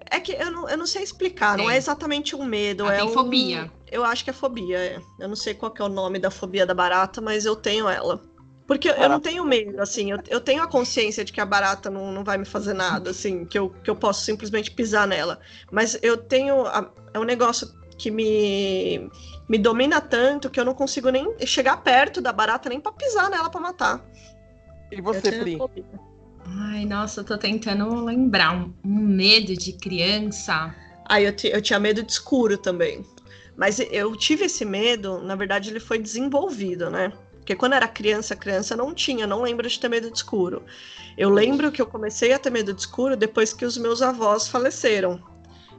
[0.09, 2.85] É que eu não, eu não sei explicar, não é exatamente um medo.
[2.85, 3.13] Ah, é tem um...
[3.13, 3.69] fobia.
[3.91, 5.01] Eu acho que é fobia, é.
[5.19, 8.21] Eu não sei qual é o nome da fobia da barata, mas eu tenho ela.
[8.67, 11.89] Porque eu não tenho medo, assim, eu, eu tenho a consciência de que a barata
[11.89, 15.39] não, não vai me fazer nada, assim, que eu, que eu posso simplesmente pisar nela.
[15.71, 16.67] Mas eu tenho.
[16.67, 19.09] A, é um negócio que me,
[19.47, 23.29] me domina tanto que eu não consigo nem chegar perto da barata nem para pisar
[23.29, 24.05] nela para matar.
[24.91, 25.57] E você, Pri?
[26.45, 28.53] Ai, nossa, eu tô tentando lembrar.
[28.53, 30.75] Um, um medo de criança.
[31.05, 33.05] Ah, eu, eu tinha medo de escuro também.
[33.55, 37.11] Mas eu tive esse medo, na verdade, ele foi desenvolvido, né?
[37.47, 40.63] Porque quando era criança, criança não tinha, não lembro de ter medo de escuro.
[41.17, 44.49] Eu lembro que eu comecei a ter medo de escuro depois que os meus avós
[44.49, 45.23] faleceram.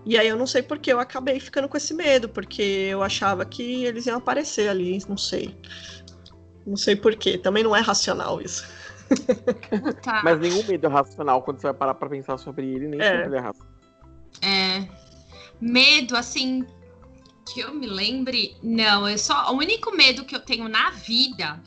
[0.06, 3.44] E aí eu não sei porque eu acabei ficando com esse medo, porque eu achava
[3.44, 5.54] que eles iam aparecer ali, não sei.
[6.66, 8.66] Não sei porquê, também não é racional isso.
[10.02, 10.22] Tá.
[10.24, 13.24] Mas nenhum medo é racional quando você vai parar pra pensar sobre ele, nem é.
[13.24, 13.74] sempre é racional.
[14.40, 14.88] É.
[15.60, 16.64] Medo, assim,
[17.52, 19.52] que eu me lembre, não, é só.
[19.52, 21.62] O único medo que eu tenho na vida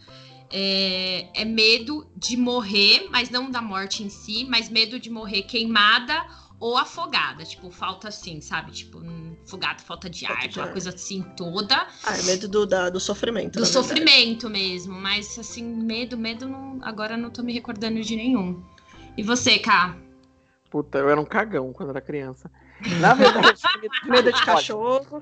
[0.52, 5.44] é, é, medo de morrer, mas não da morte em si, mas medo de morrer
[5.44, 6.26] queimada
[6.60, 7.44] ou afogada.
[7.44, 8.72] Tipo, falta assim, sabe?
[8.72, 11.88] Tipo, um afogado, falta de ar, aquela coisa assim toda.
[12.04, 13.60] Ah, é medo do, da, do sofrimento.
[13.60, 18.62] Do sofrimento mesmo, mas assim, medo, medo, não, agora não tô me recordando de nenhum.
[19.18, 19.98] E você, Ká?
[20.70, 22.50] Puta, eu era um cagão quando era criança.
[23.00, 23.62] Na verdade,
[24.06, 25.22] medo de cachorro.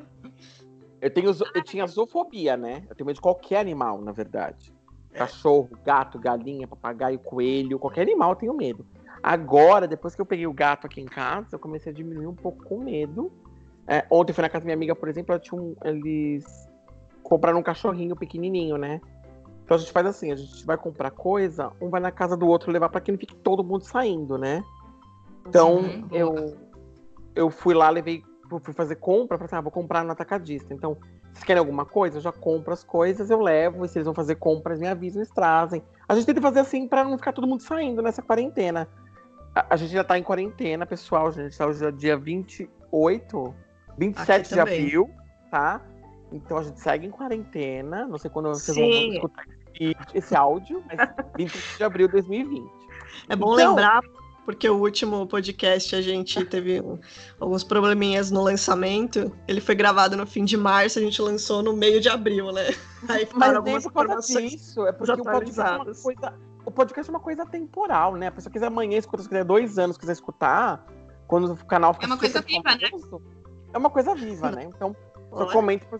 [1.01, 2.83] Eu, tenho, eu tinha zoofobia, né?
[2.89, 4.73] Eu tenho medo de qualquer animal, na verdade.
[5.13, 8.85] Cachorro, gato, galinha, papagaio, coelho, qualquer animal eu tenho medo.
[9.21, 12.35] Agora, depois que eu peguei o gato aqui em casa, eu comecei a diminuir um
[12.35, 13.31] pouco com medo.
[13.87, 16.45] É, ontem fui na casa da minha amiga, por exemplo, um, eles
[17.23, 19.01] compraram um cachorrinho pequenininho, né?
[19.63, 22.47] Então a gente faz assim, a gente vai comprar coisa, um vai na casa do
[22.47, 24.63] outro levar para que não fique todo mundo saindo, né?
[25.47, 26.57] Então Sim, eu
[27.35, 28.23] eu fui lá, levei,
[28.57, 30.73] fui fazer compra, falei assim, ah, vou comprar no atacadista.
[30.73, 30.97] Então,
[31.33, 34.13] se querem alguma coisa, eu já compro as coisas, eu levo, e se eles vão
[34.13, 35.83] fazer compras, me avisam, eles trazem.
[36.07, 38.87] A gente tenta fazer assim para não ficar todo mundo saindo nessa quarentena.
[39.53, 43.55] A, a gente já tá em quarentena, pessoal, gente tá hoje é dia 28,
[43.97, 45.09] 27 de abril,
[45.51, 45.81] tá?
[46.31, 48.07] Então a gente segue em quarentena.
[48.07, 48.81] Não sei quando vocês Sim.
[48.81, 49.45] vão escutar
[50.13, 50.99] esse áudio, mas
[51.37, 52.69] 20 de abril de 2020.
[53.29, 54.01] É bom então, lembrar,
[54.49, 56.81] porque o último podcast a gente teve
[57.39, 59.31] alguns probleminhas no lançamento.
[59.47, 62.73] Ele foi gravado no fim de março, a gente lançou no meio de abril, né?
[63.07, 66.33] Aí mas algumas informações disso, é porque o podcast, é uma coisa,
[66.65, 68.25] o podcast é uma coisa temporal, né?
[68.25, 70.83] A pessoa quiser amanhã escutar, se quiser dois anos, quiser escutar,
[71.27, 72.89] quando o canal fica É uma coisa viva, né?
[73.71, 74.63] É uma coisa viva, né?
[74.63, 74.95] Então,
[75.31, 75.99] eu comento pra,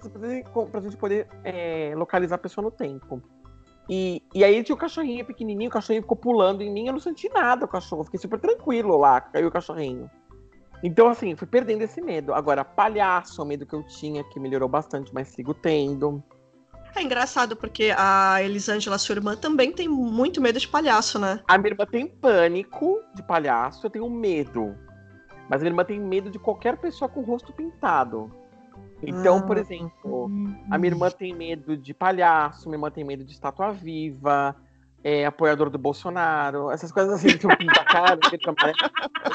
[0.65, 3.21] pra gente poder é, localizar a pessoa no tempo.
[3.89, 6.99] E, e aí tinha o cachorrinho pequenininho, o cachorrinho ficou pulando em mim, eu não
[6.99, 10.09] senti nada o cachorro, fiquei super tranquilo lá, caiu o cachorrinho.
[10.83, 12.33] Então, assim, fui perdendo esse medo.
[12.33, 16.23] Agora, palhaço, o medo que eu tinha, que melhorou bastante, mas sigo tendo.
[16.95, 21.41] É engraçado, porque a Elisângela, sua irmã, também tem muito medo de palhaço, né?
[21.47, 24.75] A minha irmã tem pânico de palhaço, eu tenho medo.
[25.49, 28.31] Mas a minha irmã tem medo de qualquer pessoa com o rosto pintado.
[29.01, 30.29] Então, ah, por exemplo,
[30.69, 34.55] a minha irmã tem medo de palhaço, minha irmã tem medo de estátua viva,
[35.03, 38.19] é apoiador do Bolsonaro, essas coisas assim que eu pinto a cara,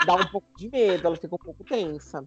[0.07, 2.23] dá um pouco de medo, ela fica um pouco tensa.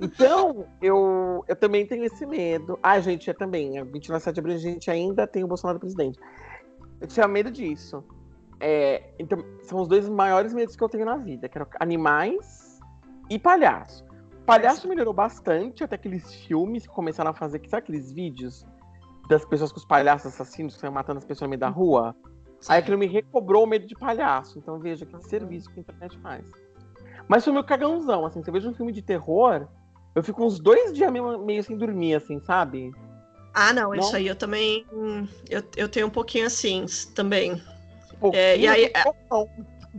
[0.00, 2.78] Então, eu, eu também tenho esse medo.
[2.82, 6.18] Ah, gente, é também, 29 de abril a gente ainda tem o Bolsonaro presidente.
[7.00, 8.02] Eu tinha medo disso.
[8.58, 12.78] É, então, são os dois maiores medos que eu tenho na vida, que eram animais
[13.30, 14.09] e palhaço
[14.46, 18.66] palhaço melhorou bastante, até aqueles filmes que começaram a fazer, sabe aqueles vídeos
[19.28, 22.14] das pessoas com os palhaços assassinos que estão matando as pessoas no meio da rua?
[22.60, 22.72] Sim.
[22.72, 24.58] Aí aquilo me recobrou o medo de palhaço.
[24.58, 26.44] Então veja que serviço que a internet faz.
[27.28, 29.68] Mas foi meu cagãozão, assim, você veja um filme de terror,
[30.14, 32.90] eu fico uns dois dias meio, meio sem dormir, assim, sabe?
[33.54, 34.84] Ah, não, não, isso aí eu também.
[35.48, 37.60] Eu, eu tenho um pouquinho assim também.
[38.32, 38.92] é, e aí, é,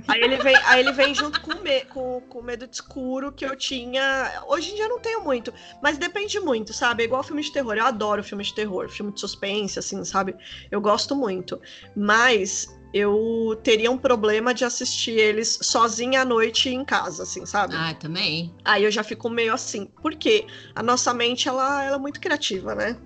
[0.08, 3.32] Aí ele vem, aí ele vem junto com, me, com, com o medo de escuro
[3.32, 4.43] que eu tinha.
[4.47, 7.04] Hoje em dia eu não tenho muito, mas depende muito, sabe?
[7.04, 7.75] É igual filme de terror.
[7.75, 10.36] Eu adoro filme de terror, filme de suspense, assim, sabe?
[10.69, 11.60] Eu gosto muito.
[11.95, 17.75] Mas eu teria um problema de assistir eles sozinha à noite em casa, assim, sabe?
[17.75, 18.54] Ah, também.
[18.63, 19.89] Aí eu já fico meio assim.
[20.01, 22.97] Porque a nossa mente, ela, ela é muito criativa, né?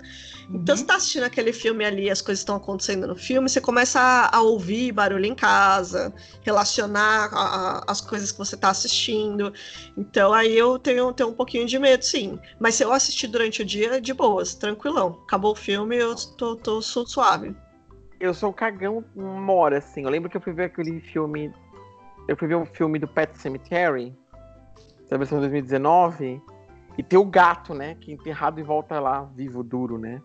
[0.50, 0.78] Então, uhum.
[0.78, 4.38] você tá assistindo aquele filme ali, as coisas estão acontecendo no filme, você começa a,
[4.38, 9.52] a ouvir barulho em casa, relacionar a, a, as coisas que você tá assistindo.
[9.98, 12.40] Então, aí eu tenho, tenho um pouquinho de medo, sim.
[12.60, 15.20] Mas se eu assistir durante o dia, de boas, tranquilão.
[15.24, 17.56] Acabou o filme, eu tô, tô, tô suave.
[18.20, 20.04] Eu sou cagão mora, assim.
[20.04, 21.54] Eu lembro que eu fui ver aquele filme.
[22.28, 24.16] Eu fui ver um filme do Pet Cemetery,
[25.10, 26.42] da versão 2019.
[26.98, 27.96] E tem o gato, né?
[27.96, 30.22] Que é enterrado e volta lá, vivo, duro, né?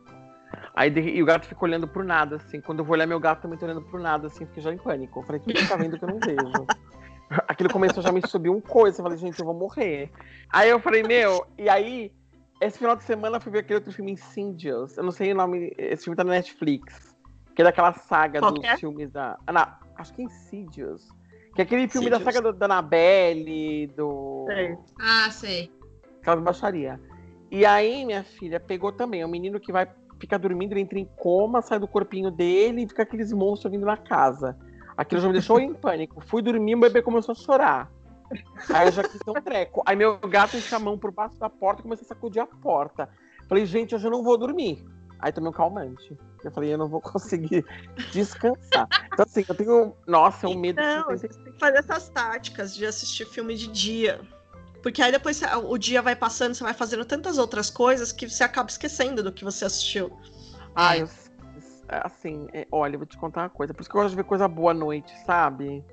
[0.74, 2.60] Aí e o gato fica olhando pro nada, assim.
[2.60, 4.78] Quando eu vou olhar meu gato também tô olhando pro nada, assim, fiquei já em
[4.78, 5.20] pânico.
[5.20, 6.66] Eu falei, o que tá vendo que eu não vejo?
[7.46, 9.00] Aquilo começou já me subir um coisa.
[9.00, 10.10] Eu falei, gente, eu vou morrer.
[10.52, 12.12] Aí eu falei, meu, e aí,
[12.60, 14.96] esse final de semana eu fui ver aquele outro filme Insidious.
[14.96, 17.16] Eu não sei o nome, esse filme tá na Netflix.
[17.54, 18.76] Que é daquela saga Qual dos é?
[18.76, 19.38] filmes da.
[19.46, 21.08] Ah, não, acho que é Insidious.
[21.54, 22.24] Que é aquele filme Insidious.
[22.24, 24.46] da saga do, da Annabelle, do.
[24.48, 24.78] Sei.
[25.00, 25.79] Ah, sei.
[26.20, 27.00] Aquela baixaria.
[27.50, 29.22] E aí, minha filha, pegou também.
[29.22, 29.88] É um menino que vai
[30.20, 33.86] ficar dormindo, ele entra em coma, sai do corpinho dele e fica aqueles monstros vindo
[33.86, 34.56] na casa.
[34.96, 36.20] Aquilo já me deixou em pânico.
[36.20, 37.90] Fui dormir, o bebê começou a chorar.
[38.72, 39.82] Aí eu já quis ter um treco.
[39.86, 42.46] Aí meu gato encheu a mão por baixo da porta e começou a sacudir a
[42.46, 43.08] porta.
[43.48, 44.84] Falei, gente, hoje eu não vou dormir.
[45.18, 46.16] Aí tomei um calmante.
[46.44, 47.64] Eu falei, eu não vou conseguir
[48.12, 48.88] descansar.
[49.12, 49.94] Então, assim, eu tenho.
[50.06, 50.80] Nossa, é um medo.
[50.80, 54.20] Não, você tem que fazer essas táticas de assistir filme de dia.
[54.82, 58.42] Porque aí depois o dia vai passando, você vai fazendo tantas outras coisas que você
[58.42, 60.10] acaba esquecendo do que você assistiu.
[60.74, 61.08] Ah, eu,
[61.88, 63.74] assim, é, olha, eu vou te contar uma coisa.
[63.74, 65.84] Por isso que eu gosto de ver coisa boa à noite, sabe?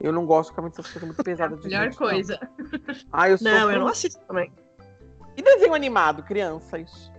[0.00, 2.38] Eu não gosto de ficar muito muito pesadas de Melhor coisa.
[2.40, 3.04] Não.
[3.12, 4.52] Ah, eu sou não, eu não assisto também.
[5.36, 7.10] E desenho animado, crianças?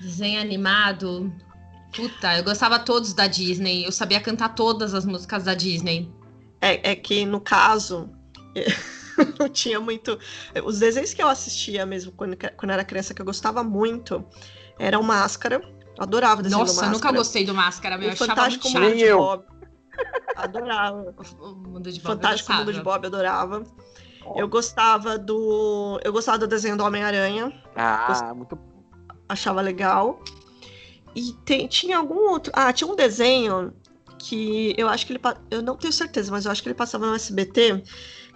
[0.00, 1.32] Desenho animado?
[1.94, 3.84] Puta, eu gostava todos da Disney.
[3.84, 6.12] Eu sabia cantar todas as músicas da Disney.
[6.60, 8.10] É, é que, no caso,
[9.38, 10.18] não tinha muito.
[10.64, 14.24] Os desenhos que eu assistia mesmo quando, quando era criança, que eu gostava muito,
[14.78, 15.60] era o Máscara.
[15.98, 16.92] Adorava desenho Nossa, do Máscara.
[16.92, 18.08] nunca gostei do Máscara, meu.
[18.08, 19.18] O Eu achava Fantástico muito Mundo de eu.
[19.18, 19.44] Bob.
[20.36, 21.14] Adorava.
[21.40, 22.98] O Mundo de Bob Fantástico eu Mundo de gostava.
[22.98, 23.64] Bob, adorava.
[24.36, 26.00] Eu gostava do.
[26.02, 27.52] Eu gostava do desenho do Homem-Aranha.
[27.76, 28.58] Ah, muito.
[29.28, 30.20] achava legal.
[31.14, 32.50] E tem- tinha algum outro.
[32.56, 33.72] Ah, tinha um desenho
[34.18, 35.20] que eu acho que ele.
[35.50, 37.84] Eu não tenho certeza, mas eu acho que ele passava no SBT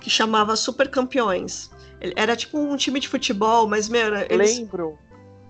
[0.01, 1.71] que chamava Super Campeões.
[2.17, 4.97] Era tipo um time de futebol, mas, meu, era- eles, Lembro.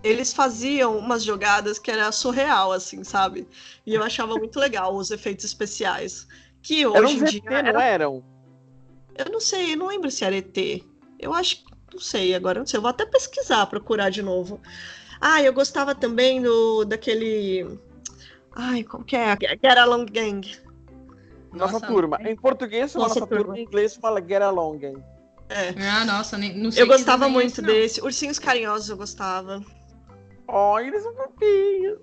[0.03, 3.47] eles faziam umas jogadas que era surreal, assim, sabe?
[3.87, 6.27] E eu achava muito legal os efeitos especiais.
[6.63, 7.41] Que hoje Eram em uns dia.
[7.41, 8.25] ET, não era- eram?
[9.17, 10.85] Eu não sei, eu não lembro se era ET.
[11.19, 11.69] Eu acho que.
[11.93, 12.79] Não sei, agora não sei.
[12.79, 14.61] Eu vou até pesquisar, procurar de novo.
[15.21, 17.79] Ah, eu gostava também do daquele.
[18.55, 19.37] Ai, como que é?
[19.41, 20.43] Get Along Gang.
[21.53, 22.19] Nossa, Nossa, turma.
[22.23, 23.45] Em português Nossa nossa, turma.
[23.45, 23.59] turma.
[23.59, 24.79] em inglês fala Get Along.
[24.85, 25.03] hein?
[25.49, 25.71] É.
[25.89, 27.69] Ah, nossa, nem, não sei Eu que gostava é muito não.
[27.69, 28.01] desse.
[28.03, 29.63] Ursinhos Carinhosos eu gostava.
[30.47, 31.99] Ó, eles são fofinhos.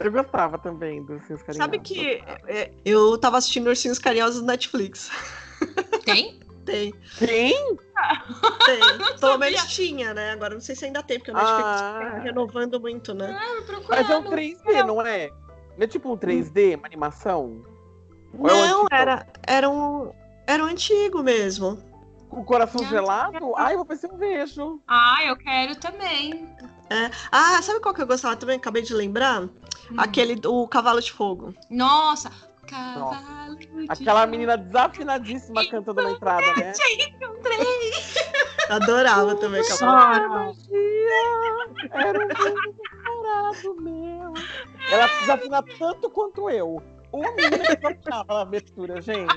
[0.00, 1.56] Eu gostava também dos seus carinhosos.
[1.56, 5.10] Sabe que é, eu tava assistindo Ursinhos Carinhosos no Netflix.
[6.04, 6.38] Tem?
[6.68, 7.78] Tem, Quem?
[8.66, 8.80] tem.
[9.18, 10.32] Pelo menos tinha, né?
[10.32, 11.98] Agora não sei se ainda tem, porque o Netflix Ah.
[12.12, 13.34] tá renovando muito, né?
[13.40, 13.80] Ah.
[13.88, 15.30] Mas é um 3D, não é?
[15.78, 17.64] Não é tipo um 3D, uma animação?
[18.34, 20.12] É um Não, era, era um.
[20.46, 21.82] Era um antigo mesmo.
[22.28, 23.54] Com o coração Não, gelado?
[23.56, 24.80] Ai, eu vou ver se eu vejo.
[24.86, 26.48] Ah, eu quero também.
[27.32, 28.56] Ah, sabe qual que eu gostava também?
[28.56, 29.42] Acabei de lembrar.
[29.42, 29.50] Hum.
[29.96, 31.54] Aquele do Cavalo de Fogo.
[31.70, 32.30] Nossa,
[32.66, 34.30] cavalo de Aquela fogo.
[34.30, 36.72] menina desafinadíssima cantando na entrada, né?
[38.68, 40.14] Adorava também Cavalo.
[40.14, 40.60] Era magia,
[41.92, 44.34] era um decorado meu.
[44.90, 46.82] Ela desafina tanto quanto eu.
[47.12, 49.34] Uma menina que na abertura, gente.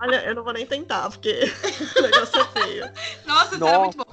[0.00, 1.30] Olha, eu não vou nem tentar, porque
[1.98, 2.84] o negócio é feio.
[3.26, 4.04] Nossa, isso era muito bom.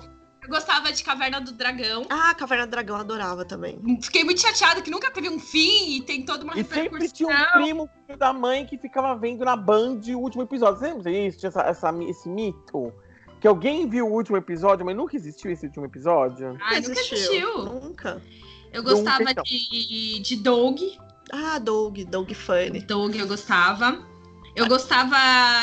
[0.43, 2.03] Eu gostava de Caverna do Dragão.
[2.09, 3.79] Ah, Caverna do Dragão, adorava também.
[4.01, 7.13] Fiquei muito chateada que nunca teve um fim e tem toda uma E sempre repercussão.
[7.13, 10.79] tinha um primo da mãe que ficava vendo na Band o último episódio.
[10.79, 11.37] Você lembra disso?
[11.39, 12.91] Tinha essa, essa- esse mito?
[13.39, 16.57] Que alguém viu o último episódio, mas nunca existiu esse último episódio?
[16.61, 17.57] Ai, nunca existiu.
[17.65, 18.21] Nunca.
[18.73, 19.43] Eu gostava Nunca, então.
[19.43, 20.79] de, de Doug.
[21.31, 22.81] Ah, Doug, Doug Funny.
[22.81, 24.09] Doug eu gostava.
[24.53, 25.15] Eu gostava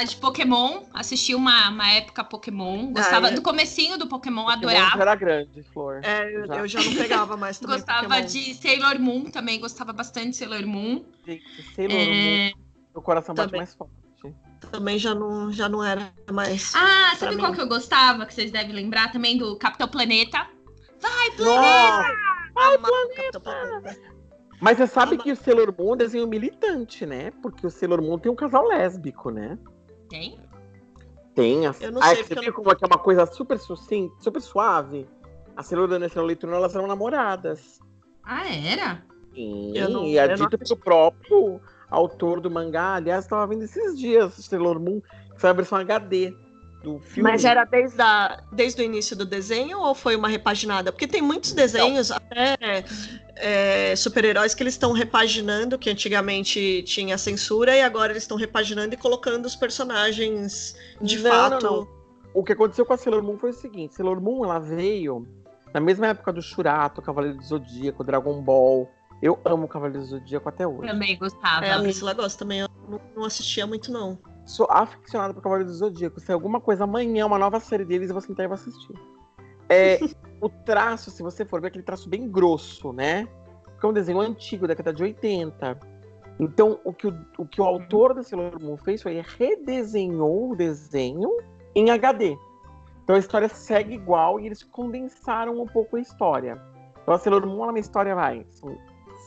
[0.04, 2.90] de Pokémon, assisti uma, uma época Pokémon.
[2.90, 3.34] Gostava Ah, é.
[3.34, 4.96] do comecinho do Pokémon, Pokémon adorava.
[4.96, 6.00] já era grande, Flor.
[6.02, 6.56] É, eu Já.
[6.56, 7.76] eu já não pegava mais também.
[7.76, 8.26] Gostava Pokémon.
[8.26, 11.04] de Sailor Moon também, gostava bastante de Sailor Moon.
[11.26, 11.44] Gente,
[11.76, 12.52] Sailor É, Moon,
[12.94, 13.60] meu coração bate Também.
[13.60, 13.92] mais forte.
[14.72, 16.72] Também já não, já não era mais.
[16.74, 17.40] Ah, sabe mim.
[17.42, 18.24] qual que eu gostava?
[18.26, 20.46] Que vocês devem lembrar também do Capitão Planeta.
[21.00, 22.06] Vai, Nossa!
[22.56, 24.00] Amava Capitão Planeta.
[24.60, 27.30] Mas você sabe que o Sailor Moon é um desenho militante, né?
[27.42, 29.58] Porque o Sailor Moon tem um casal lésbico, né?
[30.08, 30.40] Tem?
[31.34, 31.66] Tem.
[31.66, 31.74] A...
[31.80, 33.58] Eu não Ah, sei, Você porque eu viu como é que é uma coisa super
[33.58, 35.06] sucinta, super suave?
[35.56, 37.78] A Sailor Moon e a Sailor Leitura, elas eram namoradas.
[38.24, 39.02] Ah, era?
[39.34, 42.94] Sim, Eu não- e é não dito pelo próprio autor do mangá.
[42.94, 46.34] Aliás, estava vendo esses dias Sailor Moon, que foi a versão HD
[46.82, 47.30] do filme.
[47.30, 50.92] Mas era desde, a, desde o início do desenho ou foi uma repaginada?
[50.92, 52.84] Porque tem muitos desenhos, até
[53.36, 58.94] é, super-heróis, que eles estão repaginando, que antigamente tinha censura, e agora eles estão repaginando
[58.94, 61.64] e colocando os personagens de Não, fato.
[61.64, 61.98] não, não.
[62.34, 65.26] O que aconteceu com a Sailor Moon foi o seguinte: Sailor Moon ela veio
[65.72, 68.88] na mesma época do Shurato, Cavaleiro do Zodíaco, Dragon Ball.
[69.20, 70.88] Eu amo Cavaleiro do Zodíaco até hoje.
[70.88, 71.66] Também gostava.
[71.66, 74.18] É, a Priscila gosta também, eu não, não assistia muito, não.
[74.48, 76.18] Sou aficionado por Cavaleiro do Zodíaco.
[76.18, 78.94] Se alguma coisa amanhã, uma nova série deles, eu vou sentar e vou assistir.
[79.68, 79.98] É,
[80.40, 83.28] o traço, se você for ver, é aquele traço bem grosso, né?
[83.62, 85.78] Porque é um desenho antigo, década de 80.
[86.40, 90.56] Então, o que o, o, que o autor da Sailor Moon fez foi redesenhou o
[90.56, 91.30] desenho
[91.74, 92.34] em HD.
[93.04, 96.58] Então a história segue igual e eles condensaram um pouco a história.
[97.02, 98.76] Então a Sailor Moon, ela é uma história, vai, são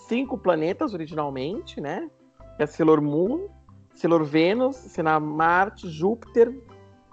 [0.08, 2.10] cinco planetas originalmente, né?
[2.58, 3.48] É a Sailor Moon,
[3.94, 6.54] Sailor Vênus, Sena Marte, Júpiter,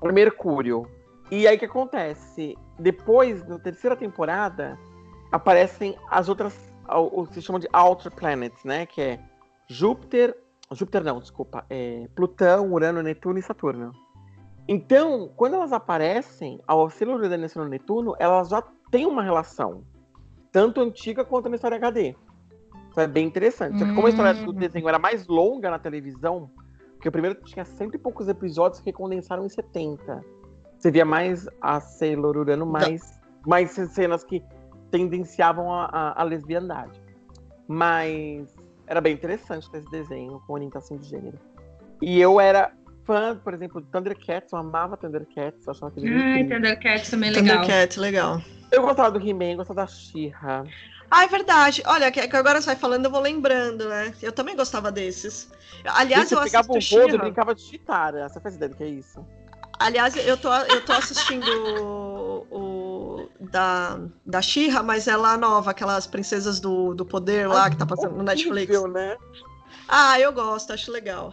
[0.02, 0.86] Mercúrio.
[1.30, 2.56] E aí o que acontece?
[2.78, 4.78] Depois, na terceira temporada,
[5.30, 6.56] aparecem as outras,
[6.88, 8.86] o que se chama de Outer Planets, né?
[8.86, 9.20] Que é
[9.68, 10.36] Júpiter,
[10.72, 13.92] Júpiter não, desculpa, é Plutão, Urano, Netuno e Saturno.
[14.66, 19.82] Então, quando elas aparecem, ao Sailor Urano e Sailor Netuno, elas já têm uma relação,
[20.52, 22.14] tanto antiga quanto na história HD.
[22.90, 23.78] Isso é bem interessante.
[23.78, 24.54] Só que como a história do Hum.
[24.54, 26.50] desenho era mais longa na televisão,
[26.98, 30.20] porque o primeiro tinha cento e poucos episódios que condensaram em 70.
[30.76, 34.42] Você via mais a Sailor Urano, mais, mais cenas que
[34.90, 37.00] tendenciavam a, a, a lesbiandade.
[37.68, 38.52] Mas
[38.88, 41.38] era bem interessante ter esse desenho com orientação de gênero.
[42.02, 42.72] E eu era
[43.04, 46.44] fã, por exemplo, de Thundercats, eu amava Thundercats, eu achava aquele Ai.
[46.44, 47.60] Thundercats também é legal.
[47.60, 48.42] Thundercat, legal.
[48.72, 50.64] Eu gostava do He-Man, gostava da She-Ra.
[51.10, 51.82] Ah, é verdade.
[51.86, 54.12] Olha, que agora você vai falando, eu vou lembrando, né?
[54.20, 55.50] Eu também gostava desses.
[55.84, 58.28] Aliás, Você eu pegava um rodo e brincava de chitara.
[58.28, 59.24] Você faz ideia do que é isso?
[59.78, 65.70] Aliás, eu tô, eu tô assistindo o, o- da, da She-Ra, mas é lá nova,
[65.70, 68.82] aquelas princesas do, do poder lá que tá passando no Netflix.
[68.88, 69.16] Né?
[69.86, 71.32] Ah, eu gosto, acho legal.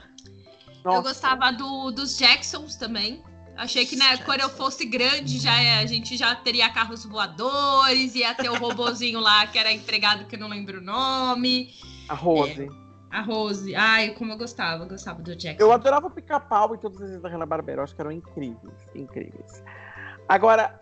[0.86, 1.02] Eu Nossa.
[1.10, 3.24] gostava do, dos Jacksons também.
[3.58, 8.14] Achei que né, quando eu fosse grande, já é- a gente já teria carros voadores,
[8.16, 11.74] ia ter o robozinho lá que era empregado que eu não lembro o nome.
[12.10, 12.70] A Rose.
[13.10, 13.74] A Rose.
[13.76, 15.64] Ai, como eu gostava, eu gostava do Jackson.
[15.64, 17.80] Eu adorava pica-pau e todos esses da Hanna-Barbera.
[17.80, 19.64] Eu acho que eram incríveis, incríveis.
[20.28, 20.80] Agora,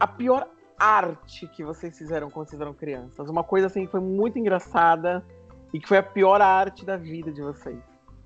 [0.00, 0.48] a pior
[0.78, 3.28] arte que vocês fizeram quando vocês eram crianças.
[3.28, 5.24] Uma coisa assim que foi muito engraçada
[5.72, 7.78] e que foi a pior arte da vida de vocês.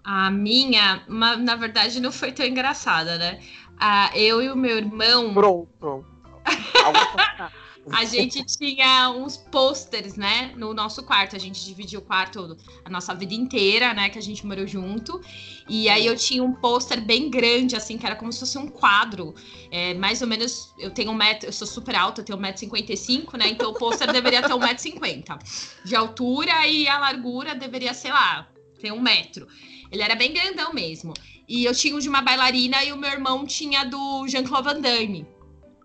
[0.05, 3.41] A minha, na verdade, não foi tão engraçada, né?
[3.81, 5.33] Ah, eu e o meu irmão,
[5.79, 6.05] Pronto.
[7.93, 11.37] A gente tinha uns posters, né, no nosso quarto.
[11.37, 15.21] A gente dividiu o quarto a nossa vida inteira, né, que a gente morou junto.
[15.69, 18.69] E aí eu tinha um pôster bem grande, assim, que era como se fosse um
[18.69, 19.35] quadro.
[19.71, 23.37] É, mais ou menos, eu tenho um metro, eu sou super alta, eu tenho 1,55m,
[23.39, 23.49] né?
[23.49, 25.39] Então o pôster deveria ter 1,50m
[25.85, 28.49] de altura e a largura deveria, sei lá,
[28.81, 29.47] ter um metro.
[29.91, 31.15] Ele era bem grandão mesmo.
[31.49, 34.81] E eu tinha o de uma bailarina e o meu irmão tinha do Jean-Claude Van
[34.81, 35.27] Damme.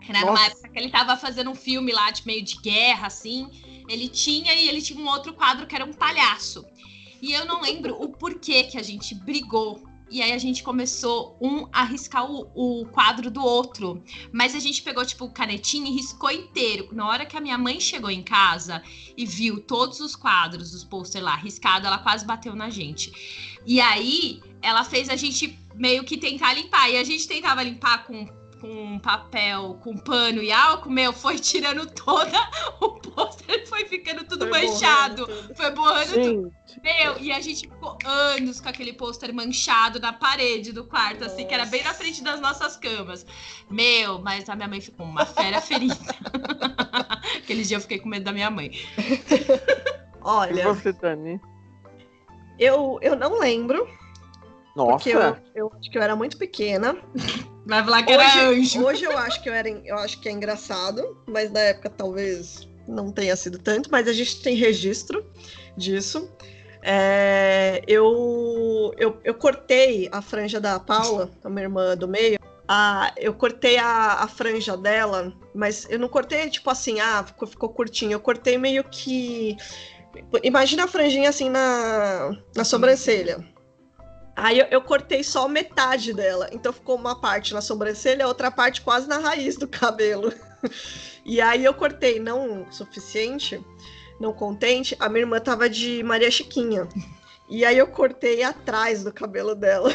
[0.09, 0.19] Né?
[0.19, 3.49] Numa época que ele tava fazendo um filme lá de meio de guerra, assim.
[3.87, 6.65] Ele tinha e ele tinha um outro quadro que era um palhaço.
[7.21, 9.81] E eu não lembro o porquê que a gente brigou.
[10.13, 14.03] E aí a gente começou um a riscar o, o quadro do outro.
[14.31, 16.89] Mas a gente pegou, tipo, canetinha e riscou inteiro.
[16.91, 18.83] Na hora que a minha mãe chegou em casa
[19.17, 23.11] e viu todos os quadros dos pôster lá riscado, ela quase bateu na gente.
[23.65, 26.91] E aí ela fez a gente meio que tentar limpar.
[26.91, 28.27] E a gente tentava limpar com,
[28.63, 32.31] com papel, com pano e álcool, meu, foi tirando toda
[32.79, 35.27] o pôster, foi ficando tudo Foi manchado.
[35.27, 35.55] borrando tudo.
[35.55, 36.53] Foi borrando tudo.
[36.65, 41.25] Gente, Meu, e a gente ficou anos com aquele pôster manchado na parede do quarto,
[41.25, 43.25] assim, que era bem na frente das nossas camas.
[43.69, 45.97] Meu, mas a minha mãe ficou uma fera ferida.
[47.39, 48.71] Aquele dia eu fiquei com medo da minha mãe.
[48.97, 51.37] e Olha, você, Dani?
[52.57, 53.85] eu, eu não lembro,
[54.73, 56.95] Nossa, porque eu, eu acho que eu era muito pequena.
[57.65, 58.85] Vai falar que era Hoje, anjo.
[58.85, 62.67] hoje eu acho que eu era, eu acho que é engraçado, mas na época talvez
[62.87, 65.25] não tenha sido tanto, mas a gente tem registro
[65.77, 66.29] disso.
[66.81, 72.37] É, eu, eu, eu cortei a franja da Paula, a minha irmã do meio.
[72.67, 77.47] A, eu cortei a, a franja dela, mas eu não cortei tipo assim, ah, ficou,
[77.47, 78.11] ficou curtinho.
[78.11, 79.55] Eu cortei meio que.
[80.43, 83.52] Imagina a franjinha assim na, na sobrancelha.
[84.35, 86.49] Aí eu, eu cortei só metade dela.
[86.51, 90.33] Então ficou uma parte na sobrancelha, outra parte quase na raiz do cabelo.
[91.25, 93.63] E aí eu cortei não o suficiente,
[94.19, 96.87] não contente, a minha irmã tava de Maria Chiquinha.
[97.49, 99.93] E aí eu cortei atrás do cabelo dela.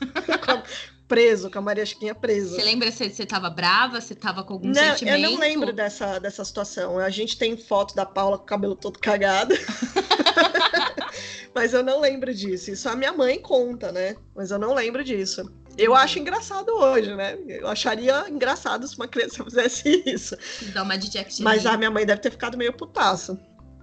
[1.06, 2.56] Preso, com a Maria Chiquinha presa.
[2.56, 5.30] Você lembra se você tava brava, se tava com algum Não, eu sentimento?
[5.30, 6.98] não lembro dessa, dessa situação.
[6.98, 9.54] A gente tem foto da Paula com o cabelo todo cagado.
[11.54, 12.70] Mas eu não lembro disso.
[12.70, 14.16] Isso a minha mãe conta, né?
[14.34, 15.50] Mas eu não lembro disso.
[15.76, 17.38] Eu acho engraçado hoje, né?
[17.48, 20.36] Eu acharia engraçado se uma criança fizesse isso.
[20.72, 23.38] Dá uma de Jack Mas a minha mãe deve ter ficado meio putaça.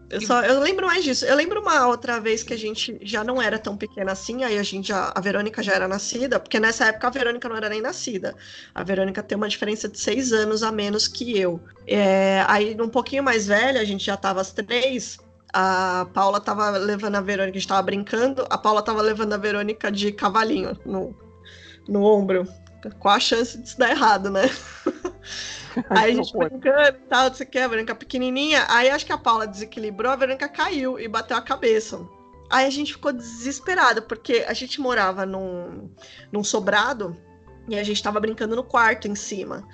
[0.10, 1.24] Eu, só, eu lembro mais disso.
[1.24, 4.58] Eu lembro uma outra vez que a gente já não era tão pequena assim, aí
[4.58, 7.70] a gente já, a Verônica já era nascida, porque nessa época a Verônica não era
[7.70, 8.36] nem nascida.
[8.74, 11.62] A Verônica tem uma diferença de seis anos a menos que eu.
[11.86, 15.20] É, aí, um pouquinho mais velha, a gente já tava as três.
[15.52, 19.38] A Paula tava levando a Verônica, a gente tava brincando, a Paula tava levando a
[19.38, 21.16] Verônica de cavalinho no,
[21.88, 22.48] no ombro.
[23.00, 24.44] Qual a chance disso dar errado, né?
[25.90, 28.66] Aí a gente brincando e tal, não sei o que, a Verônica pequenininha.
[28.70, 32.00] Aí acho que a Paula desequilibrou, a Verônica caiu e bateu a cabeça.
[32.50, 35.90] Aí a gente ficou desesperado, porque a gente morava num,
[36.32, 37.16] num sobrado
[37.68, 39.68] e a gente tava brincando no quarto em cima.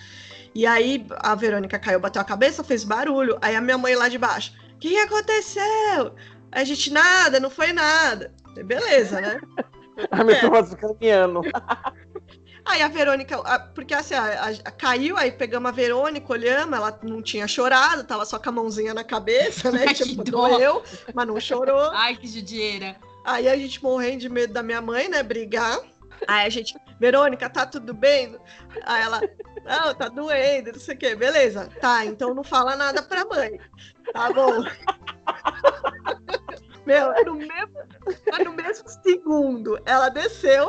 [0.54, 3.38] E aí a Verônica caiu, bateu a cabeça, fez barulho.
[3.42, 6.16] Aí a minha mãe lá de baixo, o que, aconteceu?
[6.52, 8.34] A gente, nada, não foi nada.
[8.64, 9.40] Beleza, né?
[10.12, 11.42] A minha turma caminhando.
[12.66, 17.00] Aí a Verônica, a- porque assim, a- a- caiu, aí pegamos a Verônica, olhamos, ela
[17.04, 19.86] não tinha chorado, tava só com a mãozinha na cabeça, né?
[19.88, 20.82] Ai, tipo, doeu,
[21.14, 21.92] mas não chorou.
[21.94, 22.96] Ai, que judiaira.
[23.24, 25.22] Aí a gente morrendo de medo da minha mãe, né?
[25.22, 25.80] Brigar.
[26.28, 28.38] Aí a gente, Verônica, tá tudo bem?
[28.86, 29.22] Aí ela,
[29.64, 31.16] não, tá doendo, não sei o quê.
[31.16, 33.60] Beleza, tá, então não fala nada pra mãe.
[34.14, 34.64] Tá bom.
[36.86, 37.80] Meu, no mesmo,
[38.44, 40.68] no mesmo segundo, ela desceu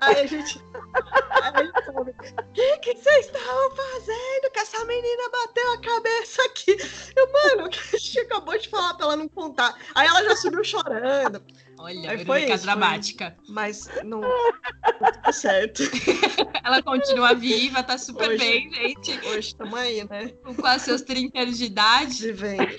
[0.00, 0.58] Aí a gente.
[0.58, 4.50] O que, que vocês estavam fazendo?
[4.52, 6.76] Que essa menina bateu a cabeça aqui.
[7.16, 9.76] Eu, mano, a gente acabou de falar pra ela não contar.
[9.94, 11.42] Aí ela já subiu chorando.
[11.78, 13.36] Olha, Aí foi isso, dramática.
[13.44, 13.54] Foi...
[13.54, 14.20] Mas não,
[15.22, 15.82] tudo certo.
[16.64, 19.18] Ela continua viva, tá super hoje, bem, gente.
[19.28, 20.28] Hoje estamos aí, né?
[20.44, 22.32] Com quase seus 30 anos de idade.
[22.32, 22.78] Vivendo.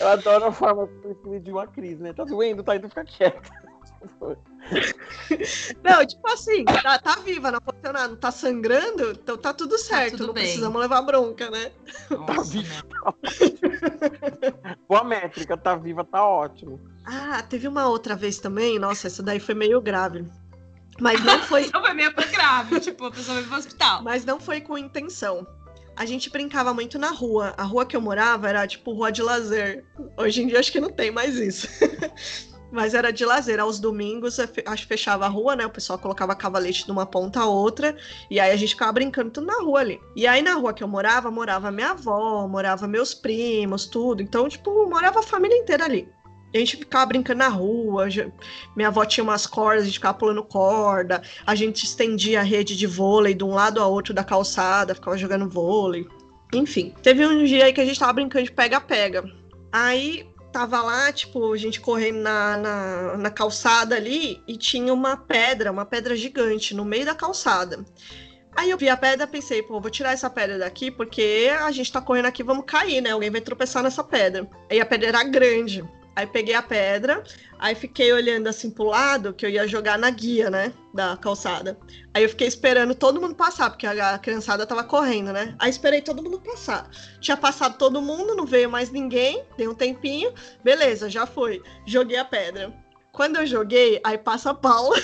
[0.00, 0.88] Eu adoro a forma
[1.42, 2.12] de uma crise, né?
[2.12, 3.50] Tá doendo, tá indo ficar quieto.
[5.82, 9.72] Não, tipo assim, tá, tá viva, não aconteceu nada, não tá sangrando, então tá tudo
[9.72, 10.44] tá certo, tá tudo não bem.
[10.44, 11.72] precisamos levar bronca, né?
[12.10, 12.82] Nossa, tá viva.
[13.02, 13.14] Tá
[14.88, 16.80] Boa métrica, tá viva, tá ótimo.
[17.06, 20.26] Ah, teve uma outra vez também, nossa, essa daí foi meio grave.
[21.00, 21.68] Mas não foi.
[21.72, 24.02] não foi meio grave, tipo, a pessoa veio pro hospital.
[24.02, 25.46] Mas não foi com intenção.
[25.96, 27.54] A gente brincava muito na rua.
[27.56, 29.84] A rua que eu morava era tipo rua de lazer.
[30.16, 31.66] Hoje em dia acho que não tem mais isso.
[32.70, 33.60] Mas era de lazer.
[33.60, 35.66] Aos domingos, acho que fechava a rua, né?
[35.66, 37.96] O pessoal colocava cavalete de uma ponta a outra.
[38.30, 40.00] E aí a gente ficava brincando tudo na rua ali.
[40.14, 44.22] E aí na rua que eu morava, morava minha avó, morava meus primos, tudo.
[44.22, 46.08] Então, tipo, morava a família inteira ali.
[46.54, 48.06] A gente ficava brincando na rua,
[48.74, 52.74] minha avó tinha umas cordas, a gente ficava pulando corda, a gente estendia a rede
[52.74, 56.06] de vôlei de um lado a outro da calçada, ficava jogando vôlei.
[56.54, 59.24] Enfim, teve um dia aí que a gente tava brincando de pega-pega.
[59.70, 60.26] Aí
[60.58, 65.70] tava lá, tipo, a gente correndo na, na, na, calçada ali e tinha uma pedra,
[65.70, 67.84] uma pedra gigante no meio da calçada.
[68.56, 71.92] Aí eu vi a pedra pensei, pô, vou tirar essa pedra daqui porque a gente
[71.92, 73.10] tá correndo aqui, vamos cair, né?
[73.10, 74.50] Alguém vai tropeçar nessa pedra.
[74.68, 75.88] Aí a pedra era grande.
[76.18, 77.22] Aí peguei a pedra,
[77.60, 80.72] aí fiquei olhando assim pro lado, que eu ia jogar na guia, né?
[80.92, 81.78] Da calçada.
[82.12, 85.54] Aí eu fiquei esperando todo mundo passar, porque a criançada tava correndo, né?
[85.60, 86.90] Aí esperei todo mundo passar.
[87.20, 90.34] Tinha passado todo mundo, não veio mais ninguém, dei um tempinho.
[90.64, 91.62] Beleza, já foi.
[91.86, 92.74] Joguei a pedra.
[93.12, 94.96] Quando eu joguei, aí passa a Paula.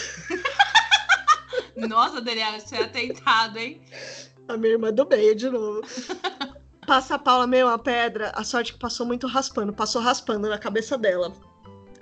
[1.78, 3.80] Nossa, Daniela, você é atentado, hein?
[4.48, 5.80] A minha irmã do meio de novo.
[6.86, 10.58] Passa a Paula meio uma pedra, a sorte que passou muito raspando, passou raspando na
[10.58, 11.32] cabeça dela.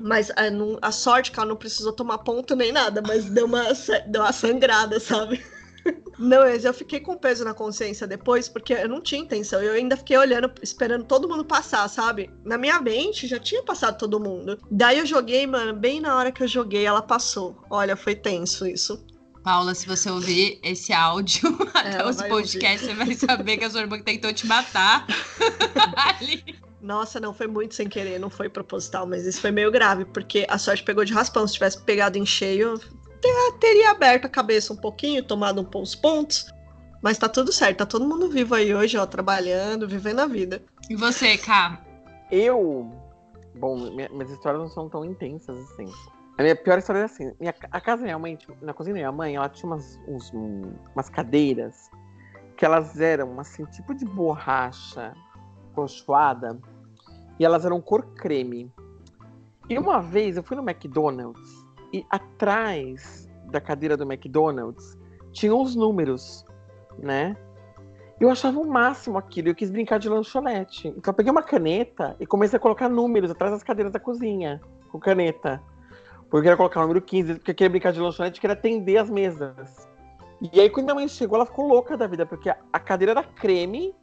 [0.01, 3.47] Mas a, é, a sorte que ela não precisou tomar ponto nem nada, mas deu
[3.47, 3.65] uma,
[4.07, 5.45] deu uma sangrada, sabe?
[6.19, 9.61] Não, eu fiquei com peso na consciência depois, porque eu não tinha intenção.
[9.61, 12.31] Eu ainda fiquei olhando, esperando todo mundo passar, sabe?
[12.45, 14.59] Na minha mente já tinha passado todo mundo.
[14.71, 17.57] Daí eu joguei, mano, bem na hora que eu joguei, ela passou.
[17.69, 19.05] Olha, foi tenso isso.
[19.43, 23.71] Paula, se você ouvir esse áudio é, até os podcasts, você vai saber que a
[23.71, 25.07] sua irmã tentou te matar.
[26.81, 30.47] Nossa, não, foi muito sem querer, não foi proposital, mas isso foi meio grave, porque
[30.49, 31.47] a sorte pegou de raspão.
[31.47, 32.81] Se tivesse pegado em cheio,
[33.61, 36.47] teria aberto a cabeça um pouquinho, tomado uns pontos.
[37.01, 40.63] Mas tá tudo certo, tá todo mundo vivo aí hoje, ó, trabalhando, vivendo a vida.
[40.89, 41.81] E você, Ká?
[42.31, 42.91] Eu.
[43.57, 45.91] Bom, minhas histórias não são tão intensas assim.
[46.39, 49.01] A minha pior história é assim: minha, a casa da minha mãe, na cozinha da
[49.01, 50.33] minha mãe, ela tinha umas, uns,
[50.95, 51.91] umas cadeiras
[52.57, 55.15] que elas eram assim, tipo de borracha
[55.75, 56.59] colchoada
[57.39, 58.73] e elas eram cor creme.
[59.69, 64.99] E uma vez eu fui no McDonald's e atrás da cadeira do McDonald's
[65.33, 66.45] tinha os números,
[66.99, 67.37] né?
[68.21, 70.89] Eu achava o máximo aquilo, eu quis brincar de lanchonete.
[70.89, 74.61] Então eu peguei uma caneta e comecei a colocar números atrás das cadeiras da cozinha,
[74.91, 75.61] com caneta.
[76.33, 78.97] Porque eu queria colocar o número 15, porque eu queria brincar de lanchonete, queria atender
[78.97, 79.87] as mesas.
[80.41, 83.23] E aí, quando minha mãe chegou, ela ficou louca da vida, porque a cadeira era
[83.23, 83.95] creme,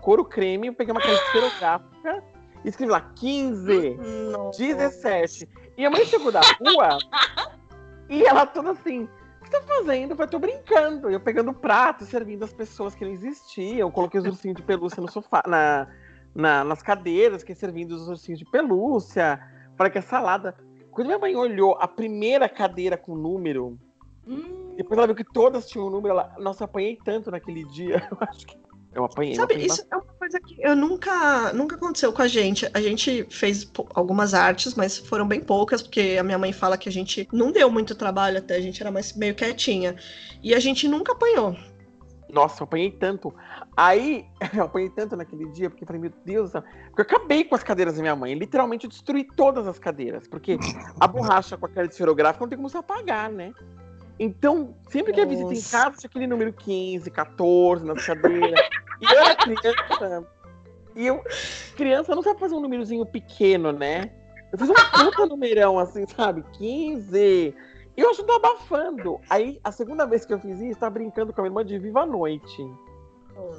[0.00, 2.22] couro creme, eu peguei uma caneta esferográfica
[2.64, 3.98] e escrevi lá 15,
[4.30, 4.62] Nossa.
[4.62, 5.48] 17.
[5.76, 6.98] E a mãe chegou da rua
[8.08, 9.02] e ela toda assim,
[9.40, 10.12] o que você tá fazendo?
[10.12, 11.10] Eu falei, tô brincando.
[11.10, 13.88] Eu pegando prato, servindo as pessoas que não existiam.
[13.88, 15.88] Eu coloquei os ursinhos de pelúcia no sofá, na,
[16.32, 19.40] na, nas cadeiras, que servindo os ursinhos de pelúcia.
[19.76, 20.54] Falei que é salada.
[20.92, 23.78] Quando minha mãe olhou a primeira cadeira com número,
[24.26, 24.74] hum.
[24.76, 28.06] depois ela viu que todas tinham um número, ela, nossa, eu apanhei tanto naquele dia.
[28.12, 28.62] Eu acho que
[28.94, 29.34] eu apanhei.
[29.34, 32.68] Sabe, eu apanhei isso é uma coisa que eu nunca, nunca aconteceu com a gente.
[32.74, 36.90] A gente fez algumas artes, mas foram bem poucas, porque a minha mãe fala que
[36.90, 39.96] a gente não deu muito trabalho até, a gente era mais meio quietinha.
[40.42, 41.56] E a gente nunca apanhou.
[42.32, 43.32] Nossa, eu apanhei tanto.
[43.76, 44.26] Aí,
[44.56, 47.62] eu apanhei tanto naquele dia, porque eu falei, meu Deus, porque eu acabei com as
[47.62, 48.34] cadeiras da minha mãe.
[48.34, 50.26] Literalmente, eu destruí todas as cadeiras.
[50.26, 50.58] Porque
[50.98, 53.52] a borracha com aquela esferográfica não tem como você apagar, né?
[54.18, 58.60] Então, sempre que a visita em casa, tinha aquele número 15, 14 nas cadeiras.
[59.00, 60.26] e eu era criança.
[60.96, 61.22] E eu,
[61.76, 64.10] criança, não sabe fazer um númerozinho pequeno, né?
[64.52, 66.44] Eu fiz um puta numerão, assim, sabe?
[66.52, 67.54] 15.
[67.96, 69.20] E eu acho que tô abafando.
[69.28, 71.78] Aí, a segunda vez que eu fiz isso, tava brincando com a minha irmã de
[71.78, 72.62] Viva a Noite.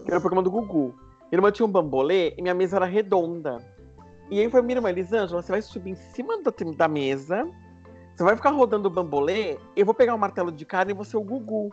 [0.03, 0.95] Que era o programa do Gugu.
[1.31, 3.57] Minha irmã tinha um bambolê e minha mesa era redonda.
[4.29, 7.45] E aí foi minha irmã, Elisângela, você vai subir em cima da, da mesa,
[8.15, 10.95] Você vai ficar rodando o bambolê, eu vou pegar o um martelo de carne e
[10.95, 11.71] você o Gugu.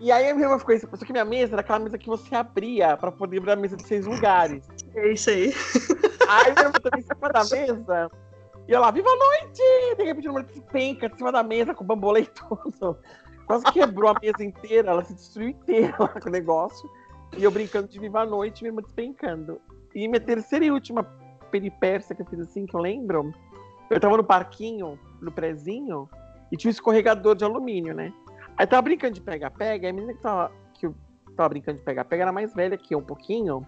[0.00, 0.88] E aí a minha irmã ficou isso.
[0.92, 3.76] Só que minha mesa era aquela mesa que você abria pra poder abrir a mesa
[3.76, 4.66] de seis lugares.
[4.94, 5.54] É isso aí.
[6.28, 8.10] Aí minha irmã também em cima da mesa.
[8.68, 9.62] E ela, viva a noite!
[9.96, 12.98] De repente, uma penca de cima da mesa com bambolê e tudo.
[13.46, 16.88] Quase quebrou a mesa inteira, ela se destruiu inteira lá com o negócio.
[17.36, 19.60] E eu brincando de viva a noite, irmã despencando.
[19.94, 21.02] E minha terceira e última
[21.50, 23.32] peripécia que eu fiz assim, que eu lembro,
[23.90, 26.08] eu tava no parquinho, no prezinho,
[26.50, 28.12] e tinha um escorregador de alumínio, né?
[28.56, 30.88] Aí tava brincando de pega-pega, e a menina que tava, que
[31.36, 33.66] tava brincando de pega-pega era mais velha que eu um pouquinho,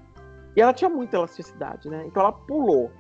[0.57, 2.05] e ela tinha muita elasticidade, né?
[2.07, 2.91] Então ela pulou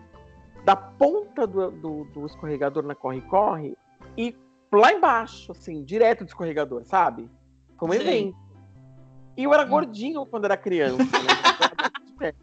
[0.65, 3.77] da ponta do, do, do escorregador na corre-corre
[4.17, 4.35] e
[4.73, 7.31] lá embaixo, assim, direto do escorregador, sabe?
[7.79, 8.37] Foi um evento.
[9.37, 12.33] E eu era gordinho quando era criança, né?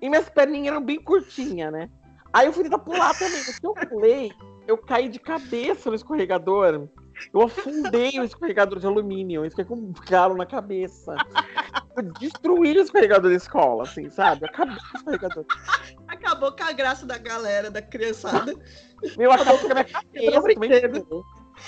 [0.00, 1.88] e minhas perninhas eram bem curtinhas, né?
[2.32, 3.42] Aí eu fui tentar pular também.
[3.44, 4.32] Porque eu pulei,
[4.66, 6.88] eu caí de cabeça no escorregador.
[7.32, 9.44] Eu afundei o escorregador de alumínio.
[9.44, 11.14] Eu fiquei com um galo na cabeça.
[11.96, 14.46] Eu destruí o escorregador da escola, assim, sabe?
[14.46, 15.44] Acabou o escorregador.
[16.22, 18.54] Acabou com a graça da galera, da criançada.
[19.16, 20.48] Meu, acabou com a minha cabeça.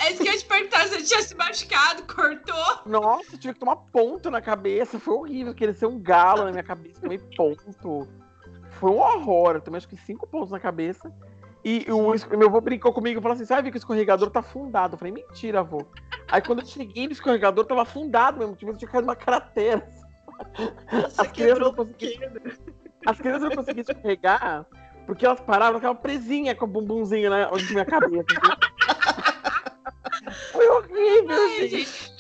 [0.01, 2.81] É isso que eu ia te perguntar, você tinha se machucado, cortou?
[2.87, 4.99] Nossa, tive que tomar ponto na cabeça.
[4.99, 8.09] Foi horrível, ser um galo na minha cabeça, tomei ponto.
[8.79, 9.57] Foi um horror.
[9.57, 11.13] Eu tomei acho que cinco pontos na cabeça.
[11.65, 14.95] E o meu avô brincou comigo e falou assim: sabe que o escorregador tá afundado?
[14.95, 15.87] Eu falei, mentira, avô.
[16.29, 19.89] Aí quando eu cheguei no escorregador, tava afundado mesmo, tipo, eu tinha caído numa cratera.
[21.17, 22.33] As não conseguiam,
[23.07, 24.67] as crianças não conseguiam escorregar
[25.07, 28.25] porque elas paravam, ficavam presinhas com o bumbumzinho né, onde minha cabeça.
[30.53, 32.13] Foi horrível, Ai, gente.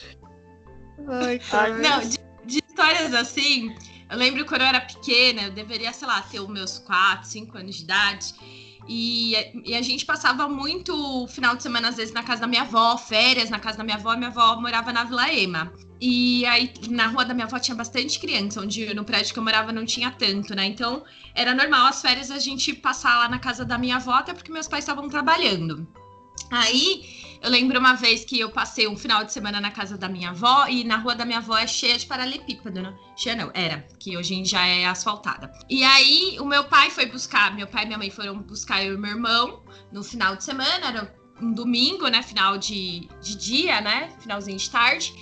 [1.08, 1.78] Ai, cara.
[1.78, 3.74] Não, de, de, histórias assim,
[4.10, 7.58] eu lembro quando eu era pequena, eu deveria, sei lá, ter os meus 4, 5
[7.58, 8.34] anos de idade.
[8.86, 12.62] E, e, a gente passava muito final de semana, às vezes, na casa da minha
[12.62, 14.14] avó, férias na casa da minha avó.
[14.14, 15.72] Minha avó morava na Vila Ema.
[16.00, 19.42] E aí, na rua da minha avó tinha bastante criança, onde no prédio que eu
[19.42, 20.66] morava não tinha tanto, né?
[20.66, 21.02] Então,
[21.34, 24.52] era normal as férias a gente passar lá na casa da minha avó, até porque
[24.52, 25.86] meus pais estavam trabalhando.
[26.50, 30.08] Aí, eu lembro uma vez que eu passei um final de semana na casa da
[30.08, 32.96] minha avó e na rua da minha avó é cheia de paralelepípedo, né?
[33.14, 35.52] Cheia não, era, que hoje já é asfaltada.
[35.68, 38.94] E aí o meu pai foi buscar, meu pai e minha mãe foram buscar eu
[38.94, 42.22] e meu irmão no final de semana, era um domingo, né?
[42.22, 44.10] Final de, de dia, né?
[44.20, 45.14] Finalzinho de tarde.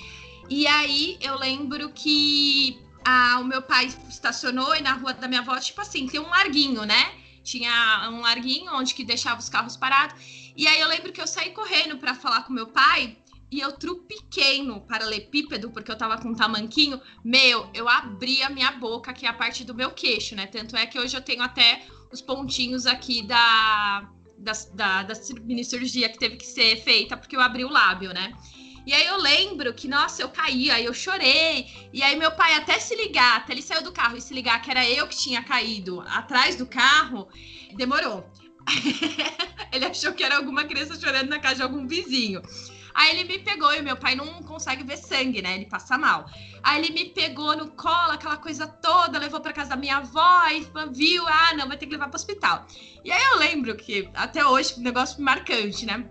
[0.48, 5.40] E aí eu lembro que a, o meu pai estacionou e na rua da minha
[5.40, 7.14] avó, tipo assim, tem um larguinho, né?
[7.42, 10.14] Tinha um larguinho onde que deixava os carros parados.
[10.56, 13.16] E aí eu lembro que eu saí correndo para falar com meu pai
[13.50, 17.00] e eu trupiquei no paralelepípedo, porque eu tava com um tamanquinho.
[17.22, 20.46] Meu, eu abri a minha boca, que é a parte do meu queixo, né?
[20.46, 25.64] Tanto é que hoje eu tenho até os pontinhos aqui da, da, da, da mini
[25.64, 28.32] cirurgia que teve que ser feita, porque eu abri o lábio, né?
[28.86, 31.66] E aí eu lembro que, nossa, eu caí, aí eu chorei.
[31.92, 34.60] E aí meu pai até se ligar, até ele saiu do carro e se ligar
[34.60, 37.28] que era eu que tinha caído atrás do carro,
[37.76, 38.28] demorou.
[39.72, 42.42] ele achou que era alguma criança chorando na casa de algum vizinho.
[42.94, 45.54] Aí ele me pegou e meu pai não consegue ver sangue, né?
[45.54, 46.30] Ele passa mal.
[46.62, 50.46] Aí ele me pegou no colo, aquela coisa toda, levou para casa da minha avó
[50.48, 52.66] e viu, ah, não, vai ter que levar para hospital.
[53.04, 56.06] E aí eu lembro que até hoje um negócio marcante, né?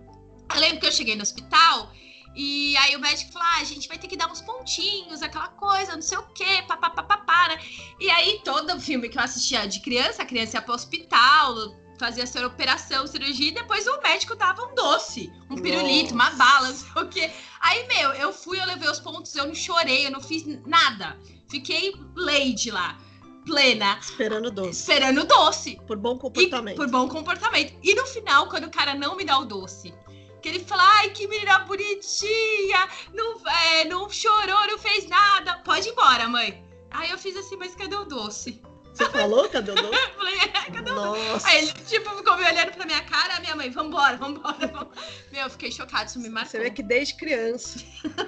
[0.53, 1.91] Eu lembro que eu cheguei no hospital
[2.35, 5.49] e aí o médico falou: ah, a gente vai ter que dar uns pontinhos, aquela
[5.49, 7.59] coisa, não sei o quê, papapá, né?
[7.99, 11.53] E aí todo filme que eu assistia de criança, a criança ia pro hospital,
[12.01, 15.61] fazia essa operação, cirurgia, e depois o médico dava um doce, um Nossa.
[15.61, 17.31] pirulito, uma bala, não sei o quê.
[17.59, 21.15] Aí, meu, eu fui, eu levei os pontos, eu não chorei, eu não fiz nada.
[21.47, 22.97] Fiquei lady lá,
[23.45, 23.99] plena.
[24.01, 24.71] Esperando doce.
[24.71, 25.79] Esperando doce.
[25.85, 26.73] Por bom comportamento.
[26.73, 27.75] E, por bom comportamento.
[27.83, 29.93] E no final, quando o cara não me dá o doce,
[30.41, 35.87] que ele fala, ai, que menina bonitinha, não, é, não chorou, não fez nada, pode
[35.87, 36.65] ir embora, mãe.
[36.89, 38.59] Aí eu fiz assim, mas cadê o doce?
[39.01, 39.49] Você falou?
[39.49, 40.11] Cadê o doce?
[40.15, 41.47] Falei, é, cadê o doce?
[41.47, 44.89] Aí ele, tipo, ficou me olhando pra minha cara, a minha mãe, vambora, vambora, vambora.
[45.31, 46.51] Meu, eu fiquei chocado, isso me marcou.
[46.51, 47.79] Você vê que desde criança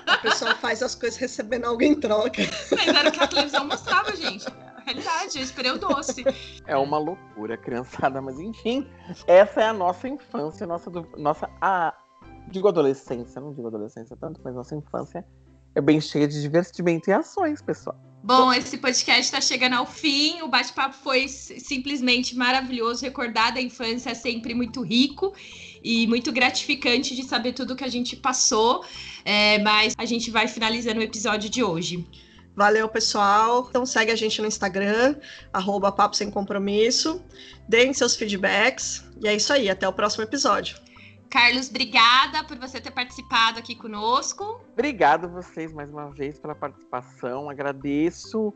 [0.07, 2.41] a pessoa faz as coisas recebendo algo em troca.
[2.71, 4.45] Mas era o que a televisão mostrava, gente.
[4.83, 6.23] realidade, eu esperei o doce.
[6.65, 8.87] É uma loucura, criançada, mas enfim,
[9.27, 11.93] essa é a nossa infância, nossa, nossa a,
[12.47, 15.25] digo adolescência, não digo adolescência tanto, mas nossa infância
[15.75, 17.97] é bem cheia de divertimento e ações, pessoal.
[18.23, 20.41] Bom, esse podcast está chegando ao fim.
[20.41, 23.03] O bate-papo foi simplesmente maravilhoso.
[23.03, 25.33] Recordar da infância é sempre muito rico
[25.83, 28.85] e muito gratificante de saber tudo que a gente passou.
[29.25, 32.07] É, mas a gente vai finalizando o episódio de hoje.
[32.55, 33.67] Valeu, pessoal.
[33.69, 35.15] Então segue a gente no Instagram,
[35.51, 37.21] arroba Papo Sem Compromisso.
[37.67, 39.03] Deem seus feedbacks.
[39.21, 39.69] E é isso aí.
[39.69, 40.82] Até o próximo episódio.
[41.33, 44.61] Carlos, obrigada por você ter participado aqui conosco.
[44.71, 47.49] Obrigado vocês mais uma vez pela participação.
[47.49, 48.53] Agradeço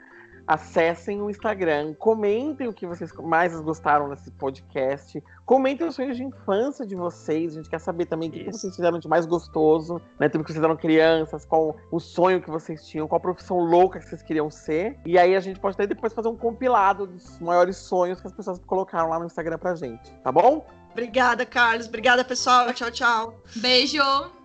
[0.48, 6.24] acessem o Instagram, comentem o que vocês mais gostaram nesse podcast, comentem os sonhos de
[6.24, 10.02] infância de vocês, a gente quer saber também o que, vocês fizeram de mais gostoso,
[10.18, 10.30] né?
[10.30, 14.00] Tudo que vocês eram crianças, qual o sonho que vocês tinham, qual a profissão louca
[14.00, 14.98] que vocês queriam ser.
[15.06, 18.34] E aí a gente pode até depois fazer um compilado dos maiores sonhos que as
[18.34, 20.66] pessoas colocaram lá no Instagram pra gente, tá bom?
[20.98, 21.86] Obrigada, Carlos.
[21.86, 22.74] Obrigada, pessoal.
[22.74, 23.44] Tchau, tchau.
[23.56, 24.37] Beijo.